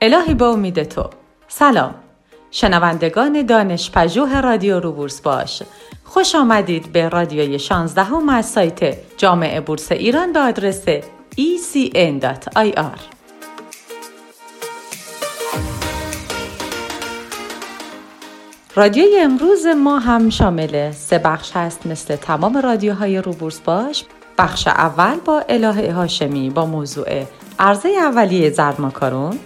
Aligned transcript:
الهی 0.00 0.34
با 0.34 0.50
امید 0.50 0.82
تو. 0.82 1.10
سلام. 1.48 1.94
شنوندگان 2.50 3.46
دانش 3.46 3.90
پژوه 3.90 4.40
رادیو 4.40 4.80
روبورس 4.80 5.20
باش. 5.20 5.62
خوش 6.04 6.34
آمدید 6.34 6.92
به 6.92 7.08
رادیوی 7.08 7.58
16 7.58 8.02
هم 8.02 8.28
از 8.28 8.46
سایت 8.46 8.98
جامعه 9.16 9.60
بورس 9.60 9.92
ایران 9.92 10.32
به 10.32 10.40
آدرس 10.40 10.84
ecn.ir 11.36 12.98
رادیوی 18.74 19.18
امروز 19.20 19.66
ما 19.66 19.98
هم 19.98 20.30
شامل 20.30 20.90
سه 20.92 21.18
بخش 21.18 21.52
هست 21.54 21.86
مثل 21.86 22.16
تمام 22.16 22.56
رادیوهای 22.56 23.18
روبورس 23.18 23.60
باش. 23.60 24.04
بخش 24.38 24.66
اول 24.66 25.16
با 25.24 25.44
اله 25.48 25.92
هاشمی 25.92 26.50
با 26.50 26.66
موضوع 26.66 27.24
عرضه 27.58 27.88
اولیه 27.88 28.50
زرماکارون. 28.50 29.38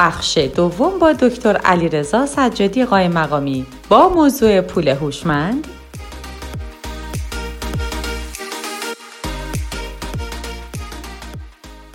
بخش 0.00 0.38
دوم 0.38 0.98
با 0.98 1.12
دکتر 1.12 1.56
علیرضا 1.56 2.26
سجادی 2.26 2.84
قایم 2.84 3.12
مقامی 3.12 3.66
با 3.88 4.08
موضوع 4.08 4.60
پول 4.60 4.88
هوشمند 4.88 5.66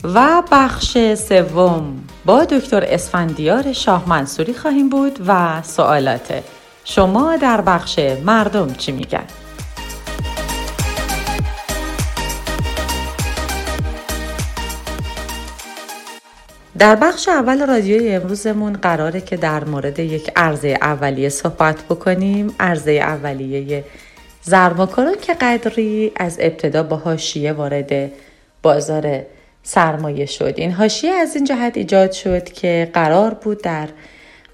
و 0.03 0.43
بخش 0.51 0.97
سوم 1.15 2.03
با 2.25 2.43
دکتر 2.43 2.83
اسفندیار 2.87 3.73
شاه 3.73 4.09
منصوری 4.09 4.53
خواهیم 4.53 4.89
بود 4.89 5.19
و 5.27 5.61
سوالات 5.61 6.43
شما 6.83 7.37
در 7.37 7.61
بخش 7.61 7.99
مردم 8.25 8.73
چی 8.73 8.91
میگن؟ 8.91 9.25
در 16.79 16.95
بخش 16.95 17.29
اول 17.29 17.67
رادیوی 17.67 18.11
امروزمون 18.11 18.73
قراره 18.73 19.21
که 19.21 19.37
در 19.37 19.63
مورد 19.63 19.99
یک 19.99 20.31
عرضه 20.35 20.77
اولیه 20.81 21.29
صحبت 21.29 21.83
بکنیم. 21.83 22.55
عرضه 22.59 22.91
اولیه 22.91 23.83
زرماکاران 24.41 25.15
که 25.21 25.33
قدری 25.33 26.11
از 26.15 26.37
ابتدا 26.39 26.83
با 26.83 26.95
هاشیه 26.95 27.53
وارد 27.53 28.11
بازار 28.61 29.21
سرمایه 29.63 30.25
شد. 30.25 30.53
این 30.57 30.71
هاشیه 30.71 31.11
از 31.11 31.35
این 31.35 31.45
جهت 31.45 31.77
ایجاد 31.77 32.11
شد 32.11 32.43
که 32.43 32.91
قرار 32.93 33.33
بود 33.33 33.61
در 33.61 33.87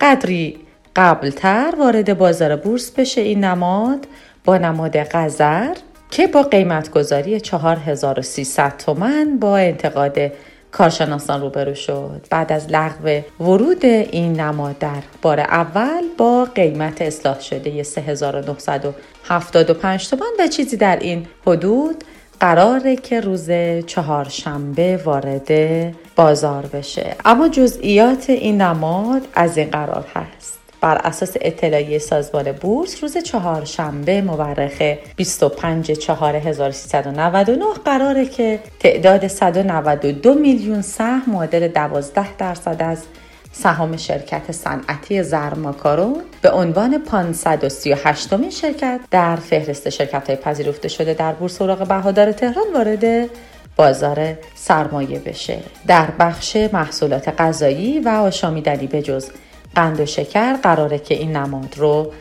قدری 0.01 0.59
قبلتر 0.95 1.73
وارد 1.79 2.17
بازار 2.17 2.55
بورس 2.55 2.91
بشه 2.91 3.21
این 3.21 3.43
نماد 3.43 4.07
با 4.45 4.57
نماد 4.57 4.97
قذر 4.97 5.75
که 6.11 6.27
با 6.27 6.43
قیمت 6.43 6.91
گذاری 6.91 7.39
4300 7.39 8.77
تومن 8.77 9.37
با 9.39 9.57
انتقاد 9.57 10.31
کارشناسان 10.71 11.41
روبرو 11.41 11.75
شد. 11.75 12.25
بعد 12.29 12.51
از 12.51 12.67
لغو 12.69 13.21
ورود 13.39 13.85
این 13.85 14.39
نماد 14.39 14.77
در 14.77 15.03
بار 15.21 15.39
اول 15.39 16.03
با 16.17 16.47
قیمت 16.55 17.01
اصلاح 17.01 17.39
شده 17.39 17.83
3975 17.83 20.09
تومن 20.09 20.31
و 20.39 20.47
چیزی 20.47 20.77
در 20.77 20.99
این 20.99 21.27
حدود 21.47 22.03
قراره 22.39 22.95
که 22.95 23.21
روز 23.21 23.49
چهارشنبه 23.85 25.01
وارد 25.05 25.51
بازار 26.15 26.65
بشه. 26.65 27.15
اما 27.25 27.47
جزئیات 27.47 28.29
این 28.29 28.61
نماد 28.61 29.27
از 29.33 29.57
این 29.57 29.69
قرار 29.69 30.05
هست. 30.15 30.60
بر 30.81 30.97
اساس 31.03 31.33
اطلاعیه 31.41 31.99
سازمان 31.99 32.51
بورس 32.51 33.03
روز 33.03 33.17
چهارشنبه 33.17 34.21
مورخ 34.21 34.81
25 35.15 35.91
4399 35.91 37.65
قراره 37.85 38.25
که 38.25 38.59
تعداد 38.79 39.27
192 39.27 40.33
میلیون 40.33 40.81
سهم 40.81 41.23
معادل 41.27 41.67
12 41.67 42.35
درصد 42.37 42.81
از 42.81 43.03
سهام 43.51 43.97
شرکت 43.97 44.51
صنعتی 44.51 45.23
زرماکارون 45.23 46.21
به 46.41 46.51
عنوان 46.51 46.97
538 46.97 48.33
مین 48.33 48.49
شرکت 48.49 48.99
در 49.11 49.35
فهرست 49.35 49.89
شرکت 49.89 50.27
های 50.27 50.35
پذیرفته 50.35 50.87
شده 50.87 51.13
در 51.13 51.33
بورس 51.33 51.61
اوراق 51.61 51.87
بهادار 51.87 52.31
تهران 52.31 52.65
وارد 52.73 53.29
بازار 53.75 54.37
سرمایه 54.55 55.19
بشه. 55.19 55.57
در 55.87 56.07
بخش 56.19 56.57
محصولات 56.73 57.41
غذایی 57.41 57.99
و 57.99 58.09
آشامیدنی 58.09 58.87
به 58.87 59.01
جز 59.01 59.29
قند 59.75 59.99
و 59.99 60.05
شکر 60.05 60.53
قراره 60.53 60.99
که 60.99 61.15
این 61.15 61.35
نماد 61.35 61.77
رو 61.77 62.13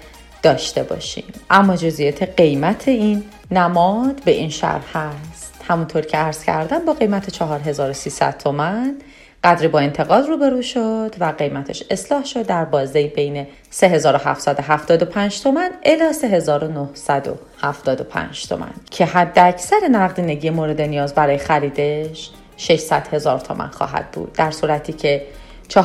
داشته 0.43 0.83
باشیم. 0.83 1.25
اما 1.51 1.77
جزئیات 1.77 2.23
قیمت 2.23 2.89
این 2.89 3.25
نماد 3.51 4.25
به 4.25 4.31
این 4.31 4.49
شرح 4.49 4.99
هست. 4.99 5.55
همونطور 5.69 6.03
که 6.03 6.17
عرض 6.17 6.45
کردم 6.45 6.85
با 6.85 6.93
قیمت 6.93 7.31
4300 7.31 8.39
تومن 8.39 8.97
قدری 9.45 9.69
با 9.69 9.79
انتقاد 9.79 10.29
روبرو 10.29 10.63
شد 10.63 11.15
و 11.21 11.33
قیمتش 11.39 11.85
اصلاح 11.91 12.25
شد 12.25 12.47
در 12.47 12.65
بازه 12.65 13.07
بین 13.07 13.47
3775 13.71 15.43
تومن 15.43 15.71
الی 15.85 16.13
3975 16.13 18.49
تومن 18.49 18.73
که 18.91 19.05
حد 19.05 19.39
اکثر 19.39 19.89
نقدینگی 19.91 20.51
مورد 20.51 20.81
نیاز 20.81 21.15
برای 21.15 21.39
خریدش 21.39 22.31
600 22.57 23.15
هزار 23.15 23.39
تومن 23.39 23.69
خواهد 23.69 24.11
بود. 24.11 24.33
در 24.33 24.51
صورتی 24.51 24.93
که 24.93 25.27
4.5 25.71 25.79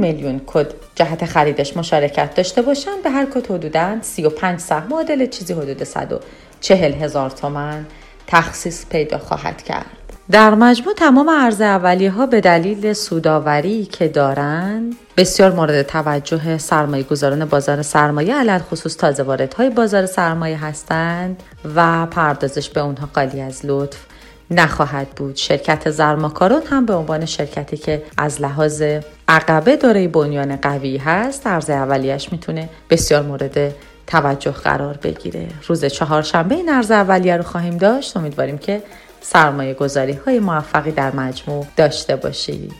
میلیون 0.00 0.40
کد 0.46 0.66
جهت 0.94 1.24
خریدش 1.24 1.76
مشارکت 1.76 2.34
داشته 2.34 2.62
باشند 2.62 3.02
به 3.02 3.10
هر 3.10 3.26
کد 3.26 3.50
حدوداً 3.50 3.96
35 4.02 4.60
سهم 4.60 4.88
معادل 4.88 5.26
چیزی 5.26 5.52
حدود 5.52 5.84
140 5.84 6.92
هزار 6.92 7.30
تومن 7.30 7.86
تخصیص 8.26 8.86
پیدا 8.86 9.18
خواهد 9.18 9.62
کرد. 9.62 9.86
در 10.30 10.54
مجموع 10.54 10.94
تمام 10.94 11.30
عرض 11.30 11.60
اولیه 11.60 12.10
ها 12.10 12.26
به 12.26 12.40
دلیل 12.40 12.92
سوداوری 12.92 13.84
که 13.84 14.08
دارند 14.08 14.96
بسیار 15.16 15.52
مورد 15.52 15.82
توجه 15.82 16.58
سرمایه 16.58 17.02
گذاران 17.02 17.44
بازار 17.44 17.82
سرمایه 17.82 18.34
علل 18.34 18.58
خصوص 18.58 18.96
تازه 18.96 19.48
های 19.56 19.70
بازار 19.70 20.06
سرمایه 20.06 20.64
هستند 20.64 21.42
و 21.74 22.06
پردازش 22.06 22.68
به 22.68 22.80
اونها 22.80 23.08
قالی 23.14 23.40
از 23.40 23.60
لطف 23.64 24.07
نخواهد 24.50 25.08
بود. 25.08 25.36
شرکت 25.36 25.90
زرماکارون 25.90 26.62
هم 26.70 26.86
به 26.86 26.94
عنوان 26.94 27.24
شرکتی 27.24 27.76
که 27.76 28.02
از 28.16 28.40
لحاظ 28.40 28.82
عقبه 29.28 29.76
داره 29.76 30.08
بنیان 30.08 30.56
قوی 30.56 30.96
هست 30.96 31.46
عرض 31.46 31.70
اولیش 31.70 32.32
می‌تونه 32.32 32.68
بسیار 32.90 33.22
مورد 33.22 33.74
توجه 34.06 34.50
قرار 34.50 34.96
بگیره. 34.96 35.46
روز 35.66 35.84
چهارشنبه 35.84 36.54
این 36.54 36.68
عرض 36.68 36.90
اولیه 36.90 37.36
رو 37.36 37.42
خواهیم 37.42 37.76
داشت. 37.76 38.16
امیدواریم 38.16 38.58
که 38.58 38.82
سرمایه 39.20 39.74
گذاری 39.74 40.12
های 40.12 40.40
موفقی 40.40 40.90
در 40.90 41.16
مجموع 41.16 41.66
داشته 41.76 42.16
باشید. 42.16 42.72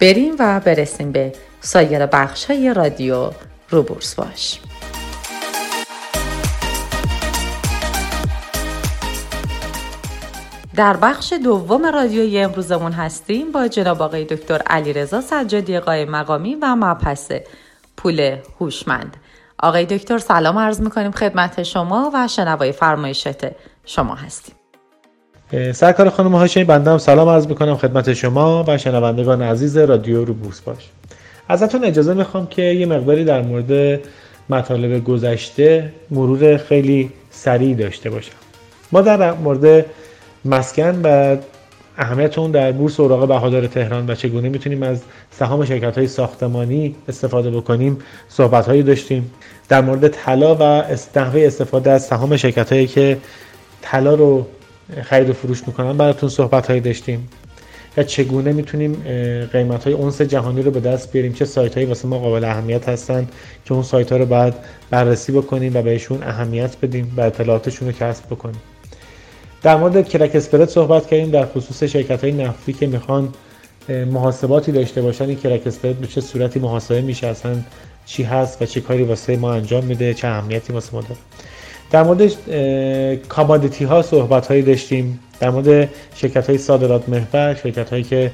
بریم 0.00 0.34
و 0.38 0.60
برسیم 0.60 1.12
به 1.12 1.32
سایر 1.60 2.06
بخش 2.06 2.44
های 2.44 2.74
رادیو 2.74 3.30
روبورس 3.70 4.14
باش. 4.14 4.60
در 10.80 10.96
بخش 10.96 11.32
دوم 11.44 11.86
رادیوی 11.86 12.38
امروزمون 12.38 12.92
هستیم 12.92 13.52
با 13.52 13.68
جناب 13.68 14.02
آقای 14.02 14.24
دکتر 14.24 14.62
علیرضا 14.66 15.20
سجادی 15.20 15.80
قایم 15.80 16.10
مقامی 16.10 16.54
و 16.54 16.76
مبحث 16.76 17.32
پول 17.96 18.36
هوشمند. 18.60 19.16
آقای 19.58 19.86
دکتر 19.86 20.18
سلام 20.18 20.58
عرض 20.58 20.80
می‌کنیم 20.80 21.10
خدمت 21.10 21.62
شما 21.62 22.10
و 22.14 22.28
شنوای 22.28 22.72
فرمایشات 22.72 23.52
شما 23.84 24.14
هستیم. 24.14 24.54
سرکار 25.72 26.10
خانم 26.10 26.34
هاشمی 26.34 26.64
بنده 26.64 26.90
هم 26.90 26.98
سلام 26.98 27.28
عرض 27.28 27.46
می‌کنم 27.46 27.76
خدمت 27.76 28.12
شما 28.12 28.64
و 28.68 28.78
شنوندگان 28.78 29.42
عزیز 29.42 29.76
رادیو 29.76 30.24
رو 30.24 30.34
بوس 30.34 30.60
باش. 30.60 30.90
ازتون 31.48 31.84
اجازه 31.84 32.14
می‌خوام 32.14 32.46
که 32.46 32.62
یه 32.62 32.86
مقداری 32.86 33.24
در 33.24 33.42
مورد 33.42 34.00
مطالب 34.50 35.04
گذشته 35.04 35.92
مرور 36.10 36.56
خیلی 36.56 37.12
سریع 37.30 37.76
داشته 37.76 38.10
باشم. 38.10 38.32
ما 38.92 39.00
در 39.00 39.32
مورد 39.32 39.86
مسکن 40.44 41.00
و 41.04 41.36
اهمیت 41.98 42.38
اون 42.38 42.50
در 42.50 42.72
بورس 42.72 43.00
اوراق 43.00 43.28
بهادار 43.28 43.66
تهران 43.66 44.10
و 44.10 44.14
چگونه 44.14 44.48
می‌تونیم 44.48 44.82
از 44.82 45.02
سهام 45.30 45.64
شرکت 45.64 45.98
های 45.98 46.06
ساختمانی 46.06 46.94
استفاده 47.08 47.50
بکنیم؟ 47.50 47.98
صحبت 48.28 48.66
هایی 48.66 48.82
داشتیم. 48.82 49.30
در 49.68 49.80
مورد 49.80 50.08
طلا 50.08 50.54
و 50.54 50.84
نحوه 51.16 51.40
استفاده 51.40 51.90
از 51.90 52.06
سهام 52.06 52.36
شرکت 52.36 52.72
هایی 52.72 52.86
که 52.86 53.18
طلا 53.82 54.14
رو 54.14 54.46
خرید 55.02 55.30
و 55.30 55.32
فروش 55.32 55.62
می‌کنن 55.66 55.96
براتون 55.96 56.28
صحبت 56.28 56.66
هایی 56.66 56.80
داشتیم. 56.80 57.28
و 57.96 58.02
چگونه 58.02 58.52
می‌تونیم 58.52 58.92
قیمت 59.52 59.84
های 59.84 59.92
اونس 59.92 60.22
جهانی 60.22 60.62
رو 60.62 60.70
به 60.70 60.80
دست 60.80 61.12
بیاریم؟ 61.12 61.32
چه 61.32 61.44
سایت 61.44 61.74
هایی 61.74 61.86
واسه 61.86 62.08
ما 62.08 62.18
قابل 62.18 62.44
اهمیت 62.44 62.88
هستن 62.88 63.28
که 63.64 63.74
اون 63.74 63.82
سایت 63.82 64.12
ها 64.12 64.18
رو 64.18 64.26
باید 64.26 64.54
بررسی 64.90 65.32
بکنیم 65.32 65.76
و 65.76 65.82
بهشون 65.82 66.22
اهمیت 66.22 66.76
بدیم 66.82 67.14
و 67.16 67.20
اطلاعاتشون 67.20 67.88
رو 67.88 67.94
کسب 67.94 68.26
بکنیم؟ 68.26 68.60
در 69.62 69.76
مورد 69.76 70.08
کرک 70.08 70.36
اسپرد 70.36 70.68
صحبت 70.68 71.06
کردیم 71.06 71.30
در 71.30 71.46
خصوص 71.46 71.82
شرکت 71.82 72.24
های 72.24 72.32
نفتی 72.32 72.72
که 72.72 72.86
می‌خوان 72.86 73.28
محاسباتی 73.88 74.72
داشته 74.72 75.02
باشن 75.02 75.24
این 75.24 75.36
کرک 75.36 75.66
اسپرد 75.66 75.98
به 75.98 76.06
چه 76.06 76.20
صورتی 76.20 76.60
محاسبه 76.60 77.00
میشه 77.00 77.26
اصلا 77.26 77.56
چی 78.06 78.22
هست 78.22 78.62
و 78.62 78.66
چه 78.66 78.80
کاری 78.80 79.02
واسه 79.02 79.36
ما 79.36 79.52
انجام 79.52 79.84
میده 79.84 80.14
چه 80.14 80.28
اهمیتی 80.28 80.72
واسه 80.72 80.94
ما 80.94 81.00
داره. 81.00 81.16
در 81.90 82.02
مورد 82.02 82.32
کامادیتی 83.28 83.84
ها 83.84 84.02
صحبت 84.02 84.46
هایی 84.46 84.62
داشتیم. 84.62 85.20
در 85.40 85.50
مورد 85.50 85.88
شرکت 86.14 86.48
های 86.48 86.58
صادرات 86.58 87.08
محور 87.08 87.54
شرکت 87.54 87.90
هایی 87.90 88.02
که 88.02 88.30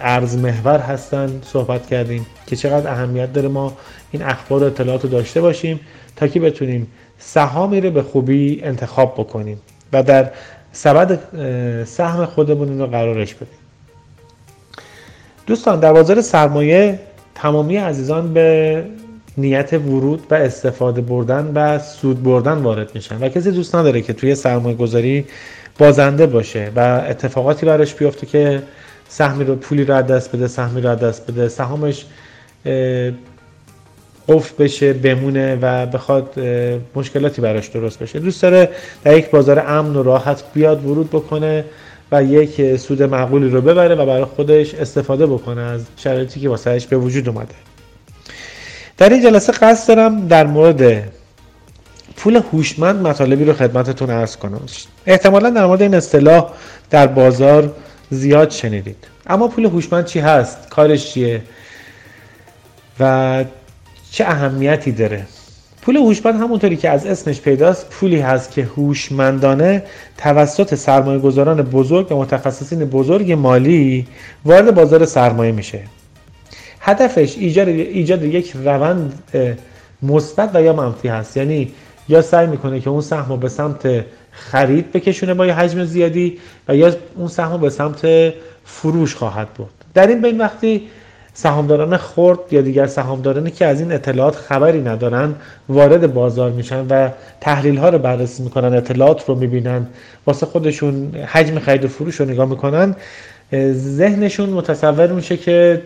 ارز 0.00 0.36
محور 0.36 0.78
هستن 0.78 1.40
صحبت 1.44 1.86
کردیم 1.86 2.26
که 2.46 2.56
چقدر 2.56 2.90
اهمیت 2.90 3.32
داره 3.32 3.48
ما 3.48 3.72
این 4.12 4.22
اخبار 4.22 4.62
و 4.62 4.66
اطلاعات 4.66 5.02
رو 5.02 5.08
داشته 5.08 5.40
باشیم 5.40 5.80
تا 6.16 6.28
که 6.28 6.40
بتونیم 6.40 6.86
سهامی 7.18 7.80
رو 7.80 7.90
به 7.90 8.02
خوبی 8.02 8.60
انتخاب 8.62 9.14
بکنیم. 9.14 9.60
و 9.92 10.02
در 10.02 10.30
سبد 10.72 11.18
سهم 11.84 12.26
خودمون 12.26 12.78
رو 12.78 12.86
قرارش 12.86 13.34
بدیم. 13.34 13.58
دوستان 15.46 15.80
در 15.80 15.92
بازار 15.92 16.20
سرمایه 16.20 17.00
تمامی 17.34 17.76
عزیزان 17.76 18.34
به 18.34 18.84
نیت 19.36 19.72
ورود 19.72 20.26
و 20.30 20.34
استفاده 20.34 21.00
بردن 21.00 21.52
و 21.54 21.78
سود 21.78 22.22
بردن 22.22 22.52
وارد 22.52 22.94
میشن 22.94 23.18
و 23.22 23.28
کسی 23.28 23.50
دوست 23.50 23.74
نداره 23.74 24.02
که 24.02 24.12
توی 24.12 24.34
سرمایه 24.34 24.76
گذاری 24.76 25.26
بازنده 25.78 26.26
باشه 26.26 26.72
و 26.76 27.04
اتفاقاتی 27.08 27.66
براش 27.66 27.94
بیفته 27.94 28.26
که 28.26 28.62
سهمی 29.08 29.44
رو 29.44 29.54
پولی 29.56 29.84
رو 29.84 30.02
دست 30.02 30.36
بده 30.36 30.46
سهمی 30.46 30.80
رو 30.80 30.94
دست 30.94 31.30
بده 31.30 31.48
سهامش 31.48 32.06
قفل 34.28 34.64
بشه 34.64 34.92
بمونه 34.92 35.58
و 35.62 35.86
بخواد 35.86 36.40
مشکلاتی 36.94 37.42
براش 37.42 37.68
درست 37.68 37.98
بشه. 37.98 38.18
دوست 38.18 38.42
داره 38.42 38.68
در 39.04 39.16
یک 39.16 39.30
بازار 39.30 39.64
امن 39.66 39.96
و 39.96 40.02
راحت 40.02 40.42
بیاد 40.54 40.86
ورود 40.86 41.10
بکنه 41.10 41.64
و 42.12 42.24
یک 42.24 42.76
سود 42.76 43.02
معقولی 43.02 43.48
رو 43.48 43.60
ببره 43.60 43.94
و 43.94 44.06
برای 44.06 44.24
خودش 44.24 44.74
استفاده 44.74 45.26
بکنه 45.26 45.60
از 45.60 45.80
شرایطی 45.96 46.40
که 46.40 46.48
واسهش 46.48 46.86
به 46.86 46.96
وجود 46.96 47.28
اومده. 47.28 47.54
در 48.98 49.08
این 49.08 49.22
جلسه 49.22 49.52
قصد 49.52 49.88
دارم 49.88 50.28
در 50.28 50.46
مورد 50.46 51.12
پول 52.16 52.42
هوشمند 52.52 53.06
مطالبی 53.06 53.44
رو 53.44 53.52
خدمتتون 53.52 54.10
ارز 54.10 54.36
کنم. 54.36 54.60
احتمالا 55.06 55.50
در 55.50 55.66
مورد 55.66 55.82
این 55.82 55.94
اصطلاح 55.94 56.50
در 56.90 57.06
بازار 57.06 57.72
زیاد 58.10 58.50
شنیدید. 58.50 59.06
اما 59.26 59.48
پول 59.48 59.64
هوشمند 59.64 60.04
چی 60.04 60.20
هست؟ 60.20 60.68
کارش 60.68 61.12
چیه؟ 61.12 61.42
و 63.00 63.44
چه 64.14 64.24
اهمیتی 64.24 64.92
داره؟ 64.92 65.26
پول 65.82 65.96
هوشمند 65.96 66.40
همونطوری 66.40 66.76
که 66.76 66.90
از 66.90 67.06
اسمش 67.06 67.40
پیداست 67.40 67.90
پولی 67.90 68.20
هست 68.20 68.50
که 68.50 68.62
هوشمندانه 68.62 69.82
توسط 70.18 70.74
سرمایه 70.74 71.18
گذاران 71.18 71.62
بزرگ 71.62 72.12
و 72.12 72.16
متخصصین 72.16 72.84
بزرگ 72.84 73.32
مالی 73.32 74.06
وارد 74.44 74.74
بازار 74.74 75.04
سرمایه 75.04 75.52
میشه. 75.52 75.80
هدفش 76.80 77.36
ایجاد, 77.38 77.68
ایجاد 77.68 78.22
یک 78.22 78.52
روند 78.64 79.22
مثبت 80.02 80.50
و 80.54 80.62
یا 80.62 80.72
منفی 80.72 81.08
هست. 81.08 81.36
یعنی 81.36 81.72
یا 82.08 82.22
سعی 82.22 82.46
می‌کنه 82.46 82.80
که 82.80 82.90
اون 82.90 83.00
سهم 83.00 83.28
رو 83.28 83.36
به 83.36 83.48
سمت 83.48 84.04
خرید 84.30 84.92
بکشونه 84.92 85.34
با 85.34 85.46
یه 85.46 85.54
حجم 85.54 85.84
زیادی 85.84 86.38
و 86.68 86.76
یا 86.76 86.94
اون 87.16 87.28
سهم 87.28 87.52
رو 87.52 87.58
به 87.58 87.70
سمت 87.70 88.32
فروش 88.64 89.14
خواهد 89.14 89.48
برد. 89.58 89.84
در 89.94 90.06
این 90.06 90.22
بین 90.22 90.38
وقتی 90.38 90.82
سهامداران 91.34 91.96
خرد 91.96 92.38
یا 92.50 92.60
دیگر 92.60 92.86
سهامدارانی 92.86 93.50
که 93.50 93.66
از 93.66 93.80
این 93.80 93.92
اطلاعات 93.92 94.36
خبری 94.36 94.82
ندارن 94.82 95.34
وارد 95.68 96.14
بازار 96.14 96.50
میشن 96.50 96.86
و 96.90 97.08
تحلیل 97.40 97.76
ها 97.76 97.88
رو 97.88 97.98
بررسی 97.98 98.42
می‌کنن 98.42 98.74
اطلاعات 98.74 99.28
رو 99.28 99.34
می‌بینن. 99.34 99.86
واسه 100.26 100.46
خودشون 100.46 101.14
حجم 101.14 101.58
خرید 101.58 101.84
و 101.84 101.88
فروش 101.88 102.20
رو 102.20 102.26
نگاه 102.26 102.48
می‌کنن. 102.48 102.96
ذهنشون 103.72 104.48
متصور 104.48 105.06
میشه 105.06 105.36
که 105.36 105.82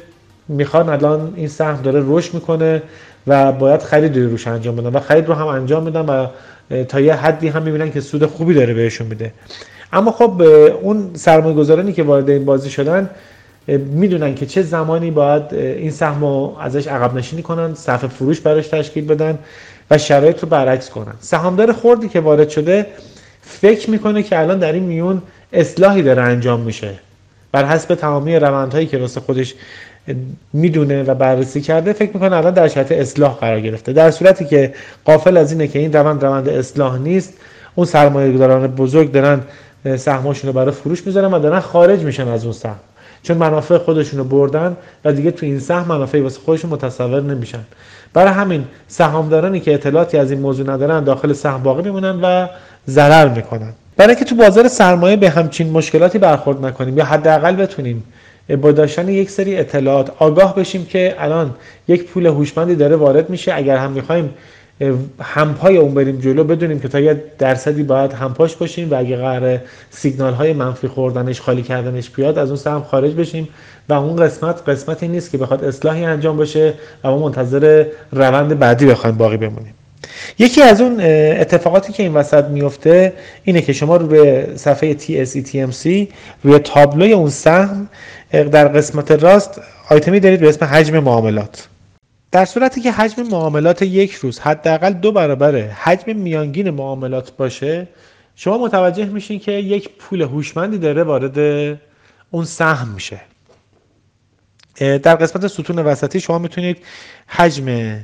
می‌خوان 0.48 0.88
الان 0.88 1.32
این 1.36 1.48
سهم 1.48 1.82
داره 1.82 2.02
رشد 2.06 2.34
می‌کنه 2.34 2.82
و 3.26 3.52
باید 3.52 3.82
خرید 3.82 4.18
روش 4.18 4.46
انجام 4.46 4.76
بدن 4.76 4.96
و 4.96 5.00
خرید 5.00 5.28
رو 5.28 5.34
هم 5.34 5.46
انجام 5.46 5.84
بدن 5.84 6.00
و 6.00 6.26
تا 6.84 7.00
یه 7.00 7.14
حدی 7.14 7.48
هم 7.48 7.62
می‌بینن 7.62 7.90
که 7.90 8.00
سود 8.00 8.26
خوبی 8.26 8.54
داره 8.54 8.74
بهشون 8.74 9.06
میده. 9.06 9.32
اما 9.92 10.10
خب 10.10 10.42
اون 10.82 11.10
سرمایه 11.14 11.54
گذارانی 11.54 11.92
که 11.92 12.02
وارد 12.02 12.30
این 12.30 12.44
بازی 12.44 12.70
شدن 12.70 13.10
می‌دونن 13.76 14.34
که 14.34 14.46
چه 14.46 14.62
زمانی 14.62 15.10
باید 15.10 15.54
این 15.54 15.90
سهم 15.90 16.20
رو 16.20 16.56
ازش 16.60 16.86
عقب 16.86 17.14
نشینی 17.14 17.42
کنن 17.42 17.74
صف 17.74 18.06
فروش 18.06 18.40
براش 18.40 18.68
تشکیل 18.68 19.06
بدن 19.06 19.38
و 19.90 19.98
شرایط 19.98 20.40
رو 20.40 20.48
برعکس 20.48 20.90
کنن. 20.90 21.14
سهامدار 21.20 21.72
خوردی 21.72 22.08
که 22.08 22.20
وارد 22.20 22.48
شده 22.48 22.86
فکر 23.42 23.90
می‌کنه 23.90 24.22
که 24.22 24.38
الان 24.38 24.58
در 24.58 24.72
این 24.72 24.82
میون 24.82 25.22
اصلاحی 25.52 26.02
داره 26.02 26.22
انجام 26.22 26.60
میشه. 26.60 26.90
بر 27.52 27.64
حسب 27.64 27.94
تمامی 27.94 28.36
روندهایی 28.36 28.86
که 28.86 28.98
راست 28.98 29.18
خودش 29.18 29.54
می‌دونه 30.52 31.02
و 31.02 31.14
بررسی 31.14 31.60
کرده 31.60 31.92
فکر 31.92 32.10
می‌کنه 32.14 32.36
الان 32.36 32.54
در 32.54 32.68
شرط 32.68 32.92
اصلاح 32.92 33.34
قرار 33.34 33.60
گرفته. 33.60 33.92
در 33.92 34.10
صورتی 34.10 34.44
که 34.44 34.74
قافل 35.04 35.36
از 35.36 35.52
اینه 35.52 35.68
که 35.68 35.78
این 35.78 35.92
روند 35.92 36.24
روند 36.24 36.48
اصلاح 36.48 36.98
نیست 36.98 37.34
اون 37.74 37.86
سرمایه 37.86 38.32
گذاران 38.32 38.66
بزرگ 38.66 39.12
دارن 39.12 39.40
سهمشون 39.96 40.48
رو 40.48 40.52
برای 40.52 40.70
فروش 40.70 41.06
می‌ذارن 41.06 41.34
و 41.34 41.38
دارن 41.38 41.60
خارج 41.60 42.00
میشن 42.02 42.28
از 42.28 42.44
اون 42.44 42.52
سهم. 42.52 42.76
چون 43.22 43.36
منافع 43.36 43.78
خودشون 43.78 44.18
رو 44.18 44.24
بردن 44.24 44.76
و 45.04 45.12
دیگه 45.12 45.30
تو 45.30 45.46
این 45.46 45.60
سهم 45.60 45.88
منافعی 45.88 46.20
واسه 46.20 46.40
خودشون 46.40 46.70
متصور 46.70 47.22
نمیشن. 47.22 47.60
برای 48.14 48.32
همین 48.32 48.64
سهامدارانی 48.88 49.60
که 49.60 49.74
اطلاعاتی 49.74 50.18
از 50.18 50.30
این 50.30 50.40
موضوع 50.40 50.70
ندارن 50.70 51.04
داخل 51.04 51.32
سهم 51.32 51.62
باقی 51.62 51.82
میمونن 51.82 52.20
و 52.22 52.48
ضرر 52.88 53.28
می‌کنن. 53.28 53.72
برای 53.96 54.10
اینکه 54.10 54.24
تو 54.24 54.34
بازار 54.34 54.68
سرمایه 54.68 55.16
به 55.16 55.30
همچین 55.30 55.70
مشکلاتی 55.70 56.18
برخورد 56.18 56.64
نکنیم 56.64 56.98
یا 56.98 57.04
حداقل 57.04 57.56
بتونیم 57.56 58.04
با 58.62 58.72
داشتن 58.72 59.08
یک 59.08 59.30
سری 59.30 59.56
اطلاعات 59.56 60.12
آگاه 60.18 60.54
بشیم 60.54 60.86
که 60.86 61.14
الان 61.18 61.54
یک 61.88 62.04
پول 62.04 62.26
هوشمندی 62.26 62.74
داره 62.74 62.96
وارد 62.96 63.30
میشه 63.30 63.54
اگر 63.54 63.76
هم 63.76 63.90
می‌خوایم 63.90 64.34
همپای 65.20 65.76
اون 65.76 65.94
بریم 65.94 66.18
جلو 66.18 66.44
بدونیم 66.44 66.80
که 66.80 66.88
تا 66.88 67.00
یه 67.00 67.22
درصدی 67.38 67.82
باید 67.82 68.12
همپاش 68.12 68.56
باشیم 68.56 68.90
و 68.90 68.94
اگه 68.94 69.16
قرار 69.16 69.60
سیگنال 69.90 70.34
های 70.34 70.52
منفی 70.52 70.88
خوردنش 70.88 71.40
خالی 71.40 71.62
کردنش 71.62 72.10
بیاد 72.10 72.38
از 72.38 72.48
اون 72.48 72.56
سهم 72.56 72.82
خارج 72.82 73.14
بشیم 73.14 73.48
و 73.88 73.92
اون 73.92 74.16
قسمت 74.16 74.68
قسمتی 74.68 75.08
نیست 75.08 75.30
که 75.30 75.38
بخواد 75.38 75.64
اصلاحی 75.64 76.04
انجام 76.04 76.36
بشه 76.36 76.74
و 77.04 77.10
ما 77.10 77.18
منتظر 77.18 77.84
روند 78.12 78.58
بعدی 78.58 78.86
بخوایم 78.86 79.16
باقی 79.16 79.36
بمونیم. 79.36 79.74
یکی 80.38 80.62
از 80.62 80.80
اون 80.80 81.00
اتفاقاتی 81.40 81.92
که 81.92 82.02
این 82.02 82.14
وسط 82.14 82.44
میفته 82.44 83.12
اینه 83.44 83.60
که 83.60 83.72
شما 83.72 83.96
رو 83.96 84.06
به 84.06 84.48
صفحه 84.56 84.94
TSE 84.94 85.46
TMC 85.46 85.86
روی 86.44 86.58
تابلوی 86.58 87.12
اون 87.12 87.30
سهم 87.30 87.88
در 88.30 88.68
قسمت 88.68 89.10
راست 89.10 89.60
آیتمی 89.90 90.20
دارید 90.20 90.40
به 90.40 90.48
اسم 90.48 90.64
حجم 90.64 90.98
معاملات. 90.98 91.68
در 92.30 92.44
صورتی 92.44 92.80
که 92.80 92.92
حجم 92.92 93.22
معاملات 93.22 93.82
یک 93.82 94.12
روز 94.12 94.38
حداقل 94.38 94.92
دو 94.92 95.12
برابر 95.12 95.56
حجم 95.56 96.16
میانگین 96.16 96.70
معاملات 96.70 97.36
باشه 97.36 97.88
شما 98.36 98.58
متوجه 98.58 99.04
میشین 99.04 99.38
که 99.38 99.52
یک 99.52 99.90
پول 99.98 100.22
هوشمندی 100.22 100.78
داره 100.78 101.02
وارد 101.02 101.38
اون 102.30 102.44
سهم 102.44 102.88
میشه. 102.88 103.20
در 104.78 105.14
قسمت 105.14 105.46
ستون 105.46 105.78
وسطی 105.78 106.20
شما 106.20 106.38
می‌تونید 106.38 106.84
حجم 107.26 107.98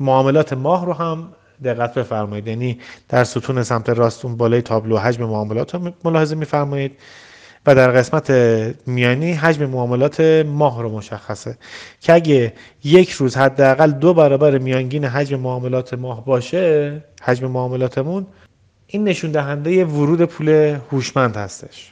معاملات 0.00 0.52
ماه 0.52 0.86
رو 0.86 0.92
هم 0.92 1.32
دقت 1.64 1.94
بفرمایید. 1.94 2.46
یعنی 2.46 2.78
در 3.08 3.24
ستون 3.24 3.62
سمت 3.62 3.88
راست 3.88 4.24
اون 4.24 4.36
بالای 4.36 4.62
تابلو 4.62 4.98
حجم 4.98 5.24
معاملات 5.24 5.74
رو 5.74 5.92
ملاحظه 6.04 6.34
میفرمایید. 6.34 6.98
و 7.66 7.74
در 7.74 7.90
قسمت 7.90 8.30
میانی 8.86 9.32
حجم 9.32 9.66
معاملات 9.66 10.20
ماه 10.46 10.82
رو 10.82 10.88
مشخصه 10.88 11.58
که 12.00 12.12
اگه 12.12 12.52
یک 12.84 13.10
روز 13.10 13.36
حداقل 13.36 13.90
دو 13.90 14.14
برابر 14.14 14.58
میانگین 14.58 15.04
حجم 15.04 15.40
معاملات 15.40 15.94
ماه 15.94 16.24
باشه 16.24 17.04
حجم 17.22 17.46
معاملاتمون 17.46 18.26
این 18.86 19.04
نشون 19.04 19.30
دهنده 19.30 19.84
ورود 19.84 20.24
پول 20.24 20.48
هوشمند 20.92 21.36
هستش. 21.36 21.90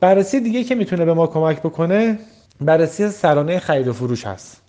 بررسی 0.00 0.40
دیگه 0.40 0.64
که 0.64 0.74
می‌تونه 0.74 1.04
به 1.04 1.14
ما 1.14 1.26
کمک 1.26 1.58
بکنه 1.58 2.18
بررسی 2.60 3.08
سرانه 3.08 3.58
خرید 3.58 3.88
و 3.88 3.92
فروش 3.92 4.26
هست 4.26 4.62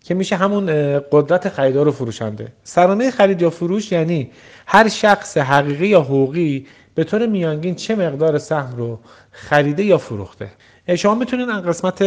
که 0.00 0.14
میشه 0.14 0.36
همون 0.36 0.66
قدرت 1.12 1.48
خریدار 1.48 1.88
و 1.88 1.92
فروشنده. 1.92 2.52
سرانه 2.64 3.10
خرید 3.10 3.42
یا 3.42 3.50
فروش 3.50 3.92
یعنی 3.92 4.30
هر 4.66 4.88
شخص 4.88 5.36
حقیقی 5.36 5.86
یا 5.86 6.02
حقوقی 6.02 6.66
به 6.94 7.04
طور 7.04 7.26
میانگین 7.26 7.74
چه 7.74 7.94
مقدار 7.94 8.38
سهم 8.38 8.76
رو 8.76 8.98
خریده 9.30 9.82
یا 9.82 9.98
فروخته؟ 9.98 10.50
شما 10.96 11.14
می‌تونید 11.14 11.48
از 11.48 11.62
قسمت 11.62 12.02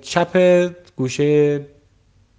چپ 0.00 0.66
گوشه 0.96 1.60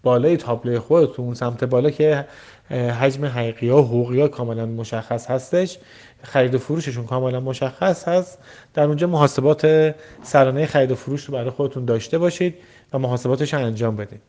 بالای 0.04 0.38
تابلوی 0.38 0.80
خودتون 0.80 1.34
سمت 1.34 1.64
بالا 1.64 1.90
که 1.90 2.26
حجم 2.70 3.26
حقیقی 3.26 3.70
ها 3.70 3.82
حقوقی 3.82 4.22
ها 4.22 4.28
کاملا 4.28 4.66
مشخص 4.66 5.28
هستش 5.28 5.78
خرید 6.24 6.56
و 6.56 6.58
فروششون 6.58 7.06
کاملا 7.06 7.40
مشخص 7.40 8.08
هست 8.08 8.38
در 8.74 8.84
اونجا 8.84 9.08
محاسبات 9.08 9.96
سرانه 10.24 10.66
خرید 10.66 10.92
و 10.92 10.96
فروش 10.96 11.26
رو 11.26 11.34
برای 11.34 11.50
خودتون 11.50 11.86
داشته 11.86 12.18
باشید 12.18 12.56
و 12.94 13.00
محاسباتش 13.00 13.54
انجام 13.54 13.96
بدید 13.96 14.22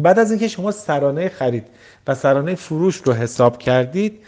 بعد 0.00 0.18
از 0.18 0.30
اینکه 0.30 0.48
شما 0.48 0.70
سرانه 0.70 1.28
خرید 1.28 1.66
و 2.06 2.14
سرانه 2.14 2.54
فروش 2.54 2.96
رو 2.96 3.12
حساب 3.12 3.58
کردید 3.58 4.20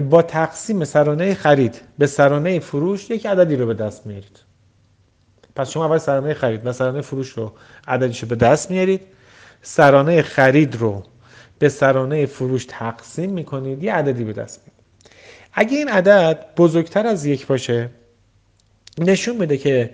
با 0.00 0.22
تقسیم 0.22 0.84
سرانه 0.84 1.34
خرید 1.34 1.80
به 1.98 2.06
سرانه 2.06 2.58
فروش 2.58 3.10
یک 3.10 3.26
عددی 3.26 3.56
رو 3.56 3.66
به 3.66 3.74
دست 3.74 4.06
میارید. 4.06 4.40
پس 5.56 5.70
شما 5.70 5.84
اول 5.84 5.98
سرانه 5.98 6.34
خرید 6.34 6.66
و 6.66 6.72
سرانه 6.72 7.00
فروش 7.00 7.28
رو 7.28 7.52
عددیش 7.88 8.22
رو 8.22 8.28
به 8.28 8.36
دست 8.36 8.70
میارید. 8.70 9.00
سرانه 9.62 10.22
خرید 10.22 10.76
رو 10.76 11.02
به 11.58 11.68
سرانه 11.68 12.26
فروش 12.26 12.66
تقسیم 12.68 13.30
می‌کنید 13.30 13.82
یه 13.82 13.94
عددی 13.94 14.24
به 14.24 14.32
دست 14.32 14.60
میاد 14.66 14.72
اگه 15.52 15.78
این 15.78 15.88
عدد 15.88 16.46
بزرگتر 16.56 17.06
از 17.06 17.24
یک 17.24 17.46
باشه 17.46 17.90
نشون 18.98 19.36
میده 19.36 19.56
که 19.56 19.90